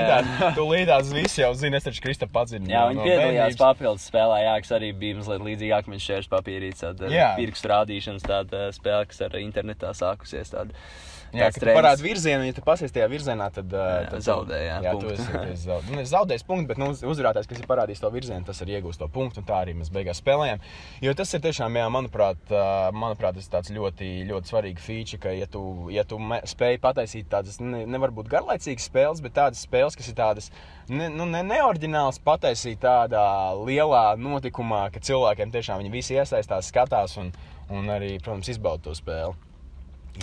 jā. 0.00 0.50
tu 0.56 0.64
līdās 0.70 1.12
visi 1.12 1.42
jau 1.42 1.52
zina, 1.58 1.76
es 1.76 1.84
taču 1.84 2.04
Krista 2.06 2.30
padzinu. 2.32 2.70
Jā, 2.72 2.86
viņi 2.88 3.04
piedalījās 3.04 3.60
papildus 3.60 4.08
spēlē, 4.08 4.40
jā, 4.46 4.56
kas 4.64 4.72
arī 4.78 4.92
bija 4.96 5.18
mazliet 5.20 5.44
līdzīga 5.50 5.82
akmeņu 5.82 6.06
šķērs 6.06 6.32
papīrītes, 6.32 6.86
tāda 6.86 7.12
Jā. 7.12 7.28
pirkstu 7.36 7.72
rādīšanas 7.74 8.24
tāda 8.24 8.64
spēle, 8.76 9.04
kas 9.12 9.20
ar 9.28 9.36
internetā 9.42 9.92
sākusies. 9.96 10.54
Tāda, 10.56 10.86
Jā, 11.34 11.48
trends. 11.52 11.74
parādi 11.78 12.04
virzienu, 12.06 12.44
ja 12.46 12.52
tu 12.56 12.62
pasies 12.64 12.92
tajā 12.94 13.08
virzienā, 13.10 13.48
tad, 13.52 13.72
Jā, 13.72 14.06
tad 14.10 14.20
tu- 14.20 14.26
zaudē, 14.28 14.60
jā, 14.62 14.92
tu 15.00 15.08
esi, 15.10 15.26
esi 15.52 15.66
zaudējis. 15.66 15.90
Nu, 15.90 16.00
es 16.00 16.10
zaudēju 16.12 16.46
punktu, 16.46 16.68
bet 16.70 16.78
nu, 16.78 16.90
uz- 16.94 17.02
uzvarētājs, 17.02 17.48
kas 17.50 17.58
ir 17.60 17.66
parādījis 17.66 18.00
to 18.04 18.10
virzienu, 18.14 18.44
tas 18.46 18.62
arī 18.62 18.76
iegūst 18.78 19.02
to 19.02 19.08
punktu, 19.12 19.42
un 19.42 19.48
tā 19.48 19.58
arī 19.64 19.74
mēs 19.76 19.90
beigās 19.92 20.20
spēlējām. 20.22 20.62
Jo 21.02 21.14
tas 21.18 21.34
ir 21.34 21.42
tiešām, 21.44 21.76
jā, 21.80 21.86
manuprāt, 21.90 22.52
manuprāt 22.94 23.34
tas 23.40 23.48
ir 23.48 23.52
tāds 23.56 23.72
ļoti, 23.74 24.10
ļoti 24.30 24.52
svarīgs 24.52 24.86
feature, 24.86 25.20
ka, 25.26 25.34
ja 25.34 25.46
tu, 25.50 25.64
ja 25.90 26.04
tu 26.08 26.20
spēj 26.46 26.78
pataisīt 26.84 27.28
tādas, 27.32 27.58
ne, 27.60 27.82
nevar 27.86 28.14
būt 28.14 28.30
garlaicīgas 28.32 28.86
spēles, 28.88 29.20
bet 29.24 29.34
tādas 29.36 29.64
spēles, 29.66 29.96
kas 29.98 30.08
ir 30.12 30.16
tādas 30.18 30.50
ne, 30.88 31.08
nu, 31.10 31.26
ne, 31.26 31.42
neordinālas, 31.42 32.20
pataisīt 32.22 32.78
tādā 32.84 33.26
lielā 33.66 34.16
notikumā, 34.20 34.86
ka 34.94 35.00
cilvēkiem 35.00 35.50
tiešām 35.52 35.82
viņi 35.82 35.92
visi 35.92 36.14
iesaistās, 36.16 36.70
skatās 36.72 37.16
un, 37.20 37.32
un 37.74 37.90
arī, 37.90 38.14
protams, 38.22 38.48
izbauda 38.54 38.86
to 38.88 38.94
spēli. 38.96 39.34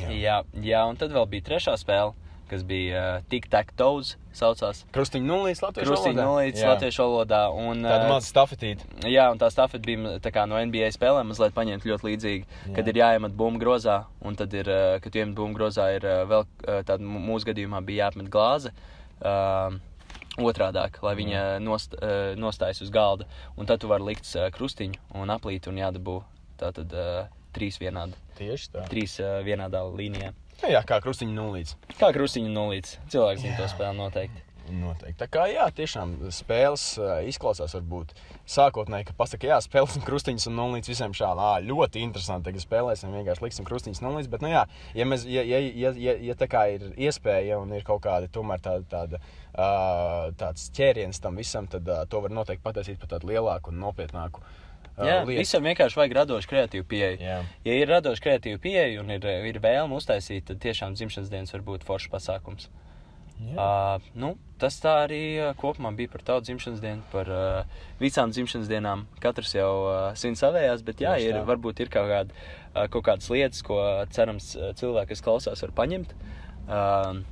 Jā, 0.02 0.42
jā, 0.64 0.84
un 0.90 1.00
tad 1.00 1.14
vēl 1.14 1.26
bija 1.30 1.46
trešā 1.50 1.76
spēle, 1.80 2.14
kas 2.50 2.64
bija 2.68 3.02
uh, 3.02 3.26
Tic-Tac-Toes, 3.32 4.16
saucās. 4.36 4.84
Krustiņa 4.94 5.26
nulīts 5.26 5.62
latviešu 5.64 5.90
Krustiņa 5.90 6.26
valodā? 6.26 6.50
Jā. 6.58 6.74
latviešu 6.74 7.06
valodā. 7.06 7.42
Un, 7.54 7.86
Tāda 7.86 8.08
uh, 8.08 8.12
maza 8.16 8.30
stafetīte. 8.30 8.90
Jā, 9.10 9.30
un 9.34 9.42
tā 9.42 9.50
stafeta 9.54 9.86
bija 9.86 10.18
tā 10.24 10.34
kā 10.34 10.46
no 10.50 10.60
NBA 10.60 10.90
spēlēm 10.96 11.30
mazliet 11.32 11.56
paņemta 11.56 11.90
ļoti 11.90 12.10
līdzīgi. 12.10 12.44
Jā. 12.68 12.76
Kad 12.78 12.92
ir 12.92 13.00
jāiemet 13.04 13.38
bumbu 13.38 13.62
grozā, 13.62 14.04
un 14.26 14.38
tad, 14.40 14.54
ir, 14.58 14.70
uh, 14.70 14.98
kad 15.04 15.16
iemet 15.18 15.38
bumbu 15.38 15.62
grozā, 15.62 15.90
ir 15.98 16.08
vēl 16.30 16.46
tāda 16.86 17.00
mūsu 17.02 17.52
gadījumā 17.52 17.82
bija 17.86 18.08
jāapmet 18.08 18.30
glāze. 18.34 18.74
Uh, 19.22 19.80
Otrādāk, 20.34 20.96
lai 21.06 21.12
viņa 21.14 21.42
nost, 21.62 21.92
nostājas 22.42 22.80
uz 22.82 22.90
galda. 22.90 23.28
Un 23.54 23.70
tad 23.70 23.84
tu 23.84 23.90
vari 23.92 24.08
likt 24.08 24.26
krustiņu 24.56 25.20
un 25.22 25.30
aplīt 25.30 25.70
un 25.70 25.78
jādabū 25.78 26.24
tātad 26.58 26.96
uh, 26.98 27.28
trīs 27.56 27.80
vienādi. 27.82 28.18
Tieši 28.40 28.72
tā. 28.74 28.88
Trīs 28.92 29.20
uh, 29.22 29.40
vienādā 29.46 29.84
līnijā. 29.90 30.34
Nu, 30.62 30.72
jā, 30.72 30.80
kā 30.88 31.02
krustiņa 31.04 31.36
nulīts. 31.36 31.76
Kā 32.00 32.14
krustiņa 32.16 32.50
nulīts. 32.54 32.98
Cilvēks 33.12 33.44
zina 33.44 33.60
to 33.60 33.70
spēli 33.72 34.00
noteikti. 34.00 34.44
Noteikti. 34.72 35.18
Tā 35.20 35.26
kā 35.28 35.44
jā, 35.52 35.66
tiešām 35.76 36.14
spēles 36.32 36.86
ā, 36.96 37.18
izklausās 37.28 37.74
varbūt 37.76 38.14
sākotnēji, 38.48 39.10
ka 39.10 39.16
pasaka, 39.20 39.50
jā, 39.50 39.58
spēlēsim 39.66 40.06
krustiņus 40.08 40.48
un 40.48 40.56
nulīts 40.56 40.88
visiem 40.88 41.12
šādi. 41.18 41.44
Ā, 41.44 41.60
ļoti 41.68 42.00
interesanti, 42.06 42.48
tagad 42.48 42.64
spēlēsim, 42.64 43.12
vienkārši 43.18 43.44
liksim 43.44 43.68
krustiņus 43.68 44.00
un 44.00 44.08
nulīts. 44.08 44.32
Bet, 44.32 44.46
nu 44.46 44.54
jā, 44.54 44.64
ja, 44.96 45.10
mēs, 45.10 45.28
ja, 45.28 45.44
ja, 45.44 45.60
ja, 45.60 45.92
ja, 46.06 46.16
ja 46.30 46.40
tā 46.40 46.48
kā 46.52 46.64
ir 46.78 46.88
iespēja 46.96 47.60
un 47.60 47.76
ir 47.76 47.84
kaut 47.88 48.06
kāda 48.08 48.32
tomēr 48.32 48.64
tāda, 48.64 48.88
tāda, 48.96 49.24
uh, 49.52 50.32
tāds 50.40 50.72
ķēriens 50.80 51.20
tam 51.24 51.44
visam, 51.44 51.68
tad 51.68 51.92
uh, 51.92 52.06
to 52.08 52.24
var 52.24 52.32
noteikti 52.32 52.64
pataisīt 52.64 53.04
par 53.04 53.18
tādu 53.18 53.34
lielāku 53.34 53.76
un 53.76 53.84
nopietnāku 53.84 54.40
uh, 54.40 54.63
Jā, 54.98 55.24
lietu. 55.26 55.40
visam 55.42 55.66
vienkārši 55.66 55.98
vajag 55.98 56.16
radošu 56.20 56.50
kreatīvu 56.52 56.86
pieeju. 56.86 57.18
Jā. 57.24 57.40
Ja 57.66 57.78
ir 57.80 57.90
radoša 57.90 58.22
kreatīva 58.28 58.62
pieeja 58.62 59.02
un 59.02 59.10
ir, 59.16 59.26
ir 59.50 59.60
vēlme 59.64 59.98
uztaisīt, 59.98 60.46
tad 60.52 60.62
tiešām 60.62 60.98
dzimšanas 61.00 61.32
dienas 61.34 61.56
var 61.56 61.66
būt 61.66 61.88
foršs 61.88 62.12
pasākums. 62.14 62.70
Uh, 63.44 63.98
nu, 64.16 64.36
tas 64.62 64.78
tā 64.80 64.94
arī 65.04 65.22
uh, 65.42 65.50
kopumā 65.60 65.90
bija 65.98 66.12
par 66.14 66.22
tavu 66.24 66.44
dzimšanas 66.46 66.80
dienu, 66.80 67.02
par 67.12 67.28
uh, 67.34 67.82
visām 68.00 68.32
dzimšanas 68.32 68.70
dienām. 68.70 69.04
Katrs 69.24 69.56
jau 69.58 69.72
uh, 69.84 69.96
zina 70.20 70.40
savējās, 70.40 70.86
bet 70.86 71.02
jā, 71.04 71.18
ir, 71.20 71.42
varbūt 71.48 71.82
ir 71.84 71.92
kaut, 71.92 72.08
kāda, 72.14 72.46
uh, 72.72 72.86
kaut 72.94 73.04
kādas 73.10 73.28
lietas, 73.34 73.60
ko 73.66 73.82
cerams 74.16 74.54
uh, 74.56 74.72
cilvēki, 74.80 75.12
kas 75.12 75.26
klausās, 75.26 75.66
var 75.66 75.76
paņemt. 75.82 76.16
Uh, 76.64 77.24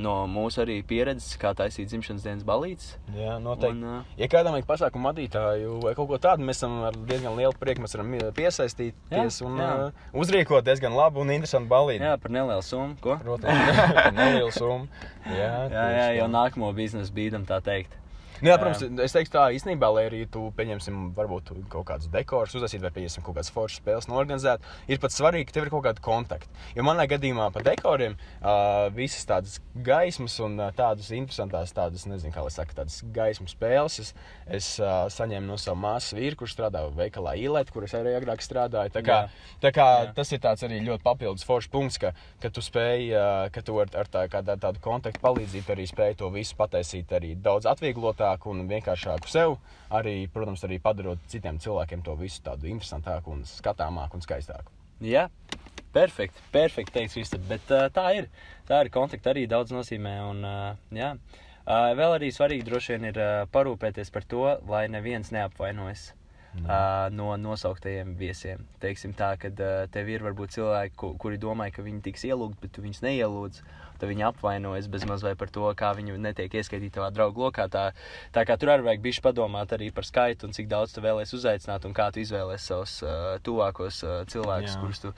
no 0.00 0.26
mūsu 0.30 0.62
arī 0.64 0.78
pieredzes, 0.86 1.36
kā 1.40 1.52
taisīt 1.58 1.88
dzimšanas 1.90 2.24
dienas 2.26 2.44
balītes. 2.46 2.92
Jā, 3.16 3.38
noteikti. 3.42 3.78
Un, 3.78 3.84
uh, 4.02 4.18
Ja 4.20 4.28
kādam 4.32 4.56
ir 4.58 4.66
pasākumu 4.68 5.10
vadītāju 5.10 5.78
vai 5.84 5.94
kaut 5.98 6.08
ko 6.12 6.18
tādu, 6.22 6.44
mēs 6.48 6.60
esam 6.62 6.78
ar 6.88 6.96
diezgan 7.08 7.36
lielu 7.38 7.54
prieku. 7.58 7.82
Mēs 7.84 7.96
varam 7.96 8.12
piesaistīties 8.36 9.40
Jā, 9.40 9.46
un 9.48 9.58
jā. 9.60 9.70
uh, 9.88 10.12
uzrīkot 10.22 10.64
diezgan 10.66 10.94
labu 10.96 11.22
un 11.24 11.30
interesantu 11.34 11.68
balīti. 11.72 12.04
jā, 12.04 12.16
par 12.20 12.30
nelielu 12.34 12.62
summu. 12.62 12.96
Ko? 13.02 13.16
Protams, 13.22 13.82
nelielu 14.18 14.52
summu. 14.52 14.88
Jā, 15.26 15.50
Jā, 15.72 15.86
jā, 15.96 16.06
tā. 16.06 16.12
jau 16.20 16.28
nākamo 16.32 16.72
biznesu 16.76 17.12
bīdam, 17.14 17.46
tā 17.48 17.60
teikt. 17.62 17.98
Nu, 18.42 18.50
jā, 18.50 18.56
protams, 18.58 18.82
es 19.04 19.12
teiktu, 19.14 19.30
tā 19.36 19.42
īstenībā, 19.54 19.86
lai 19.94 20.02
arī 20.08 20.24
tu 20.26 20.48
pieņemsim, 20.58 21.12
varbūt 21.14 21.52
kaut 21.70 21.84
kādus 21.86 22.08
dekorus, 22.10 22.56
uzsākt, 22.58 22.82
vai 22.82 22.90
pieņemsim 22.96 23.22
kaut 23.22 23.36
kādas 23.36 23.52
foršas 23.54 23.78
spēles, 23.78 24.08
norganizēt, 24.10 24.64
ir 24.90 24.98
pat 24.98 25.14
svarīgi, 25.14 25.46
ka 25.46 25.54
tev 25.54 25.68
ir 25.68 25.70
kaut 25.70 25.84
kāda 25.86 26.02
kontakta. 26.02 26.50
Jo 26.74 26.82
manā 26.82 27.06
gadījumā 27.06 27.46
par 27.54 27.62
dekoriem 27.68 28.16
uh, 28.18 28.88
visas 28.96 29.28
tādas 29.30 29.60
gaismas 29.86 30.34
un 30.42 30.58
uh, 30.58 30.72
tādas 30.74 31.12
interesantas, 31.14 31.70
tādas, 31.76 32.02
nezinu, 32.10 32.32
kā 32.34 32.42
lai 32.42 32.50
saka, 32.50 32.74
tādas 32.80 32.98
gaismu 33.14 33.46
spēles 33.46 34.00
es, 34.02 34.10
es 34.58 34.72
uh, 34.82 35.06
saņēmu 35.14 35.46
no 35.46 35.60
savas 35.62 35.82
māsas 35.84 36.18
vīra, 36.18 36.40
kurš 36.42 36.56
strādā 36.56 36.82
veikalā 36.98 37.36
Ilēt, 37.38 37.70
kur 37.70 37.86
es 37.86 37.94
arī 37.94 38.16
agrāk 38.18 38.42
strādāju. 38.42 38.90
Tā 38.98 39.04
kā, 39.06 39.20
Jā. 39.22 39.54
tā 39.62 39.72
kā 39.78 39.86
Jā. 40.00 40.10
tas 40.18 40.34
ir 40.34 40.42
tāds 40.42 40.66
arī 40.66 40.82
ļoti 40.88 41.06
papildus 41.06 41.46
foršs 41.46 41.70
punkts, 41.70 42.02
ka, 42.02 42.10
ka 42.42 42.50
tu 42.50 42.66
spēj, 42.66 43.06
uh, 43.14 43.46
ka 43.54 43.62
tu 43.62 43.78
ar, 43.78 43.94
ar 44.02 44.10
tā, 44.10 44.26
kādā, 44.34 44.58
tādu 44.66 44.82
kontaktu 44.82 45.22
palīdzību 45.22 45.76
arī 45.76 45.86
spēj 45.94 46.18
to 46.24 46.34
visu 46.34 46.58
pataisīt 46.58 47.14
arī 47.14 47.36
daudz 47.38 47.70
atvieglotāk 47.70 48.31
un 48.52 48.64
vienkāršāku 48.70 49.30
sev. 49.30 49.56
Arī, 49.92 50.28
protams, 50.32 50.62
arī 50.64 50.78
padarot 50.82 51.20
citiem 51.28 51.58
cilvēkiem 51.62 52.04
to 52.06 52.14
visu 52.16 52.40
tādu 52.46 52.70
interesantāku 52.70 53.34
un 53.34 53.42
skatāmāku 53.48 54.16
un 54.16 54.24
skaistāku. 54.24 54.72
Jā, 55.02 55.26
perfekti. 55.92 56.40
Perfekti 56.54 56.94
teiks, 56.94 57.16
Kristap. 57.18 57.44
Bet 57.50 57.70
uh, 57.74 57.88
tā 57.92 58.06
ir. 58.20 58.28
Tā 58.68 58.84
ir 58.84 58.92
kontakta 58.94 59.32
arī 59.32 59.48
daudz 59.50 59.74
nozīmē. 59.74 60.14
Un, 60.30 60.44
uh, 60.46 60.80
jā. 60.94 61.12
uh, 61.66 61.92
vēl 61.98 62.16
arī 62.18 62.32
svarīgi 62.32 62.68
droši 62.68 62.96
vien 62.96 63.10
ir 63.10 63.20
uh, 63.20 63.30
parūpēties 63.52 64.14
par 64.14 64.26
to, 64.30 64.44
lai 64.70 64.86
neviens 64.92 65.32
neapvainojas. 65.34 66.12
Uh, 66.52 67.08
no 67.16 67.32
nosauktajiem 67.40 68.12
viesiem. 68.20 68.60
Teiksim 68.82 69.14
tā, 69.16 69.30
ka 69.40 69.48
uh, 69.48 69.86
tev 69.92 70.10
ir 70.12 70.24
varbūt 70.24 70.52
cilvēki, 70.52 70.94
ku, 71.00 71.08
kuri 71.20 71.40
domāja, 71.40 71.72
ka 71.78 71.84
viņi 71.86 72.02
tiks 72.04 72.26
ielūgti, 72.28 72.60
bet 72.60 72.74
tu 72.76 72.84
viņus 72.84 73.00
neielūdz. 73.06 73.62
Tad 73.96 74.10
viņi 74.10 74.26
apvainojas 74.28 74.90
bez 74.92 75.06
mazliet 75.08 75.40
par 75.40 75.48
to, 75.54 75.64
kā 75.78 75.94
viņi 75.96 76.18
netiek 76.20 76.52
ieskaitīti 76.60 76.98
tavā 76.98 77.08
draugu 77.14 77.46
lokā. 77.46 77.70
Tā, 77.72 77.88
tā 78.36 78.44
kā 78.44 78.58
tur 78.60 78.74
arī 78.74 78.84
vajag 78.90 79.04
bišķi 79.08 79.24
padomāt 79.24 79.72
arī 79.72 79.88
par 79.96 80.04
skaitu 80.04 80.48
un 80.48 80.52
cik 80.52 80.68
daudz 80.68 80.92
tu 80.92 81.04
vēlēsies 81.04 81.38
uzaicināt 81.40 81.88
un 81.88 81.96
kā 81.96 82.10
tu 82.12 82.20
izvēlēsies 82.20 82.72
savus 82.74 82.98
uh, 83.06 83.38
tuvākos 83.46 84.02
uh, 84.04 84.18
cilvēkus, 84.28 84.76
kurus 84.82 85.06
tu, 85.06 85.14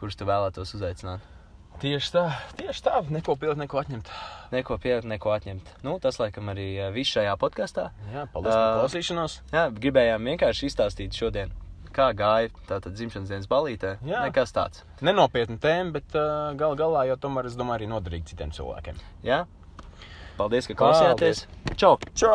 kurus 0.00 0.16
tu 0.16 0.30
vēlētos 0.30 0.78
uzaicināt. 0.78 1.34
Tieši 1.78 2.10
tā, 2.10 2.24
tieši 2.58 2.82
tā, 2.82 2.96
neko 3.14 3.36
pildīt, 3.38 3.60
neko 3.62 3.78
atņemt. 3.78 4.08
Neko 4.50 4.78
pielikt, 4.82 5.06
neko 5.06 5.30
atņemt. 5.30 5.68
Nu, 5.86 5.92
tas, 6.02 6.16
laikam, 6.18 6.48
arī 6.50 6.66
uh, 6.80 6.88
viss 6.94 7.12
šajā 7.14 7.36
podkāstā. 7.38 7.84
Jā, 8.10 8.24
paldies 8.32 8.50
par 8.50 8.64
Ā. 8.64 8.72
klausīšanos. 8.80 9.36
Jā, 9.54 9.62
gribējām 9.76 10.26
vienkārši 10.32 10.66
izstāstīt 10.72 11.14
šodien, 11.14 11.52
kā 11.94 12.08
gāja 12.18 12.50
tātad 12.66 12.96
dzimšanas 12.98 13.30
dienas 13.30 13.46
balītē. 13.52 13.94
Jā. 14.10 14.24
Nekas 14.26 14.56
tāds. 14.56 14.82
Nenopietna 15.06 15.60
tēma, 15.62 15.94
bet 16.00 16.18
uh, 16.18 16.50
gal 16.58 16.74
galā 16.80 17.06
jau 17.12 17.20
tomēr 17.28 17.46
es 17.46 17.54
domāju 17.58 17.84
arī 17.84 17.92
noderīgi 17.94 18.32
citiem 18.34 18.50
cilvēkiem. 18.58 18.98
Jā? 19.28 19.44
Paldies, 20.38 20.66
ka 20.70 20.74
klausījāties. 20.78 21.46
Čau! 21.78 21.96
Čau! 22.18 22.34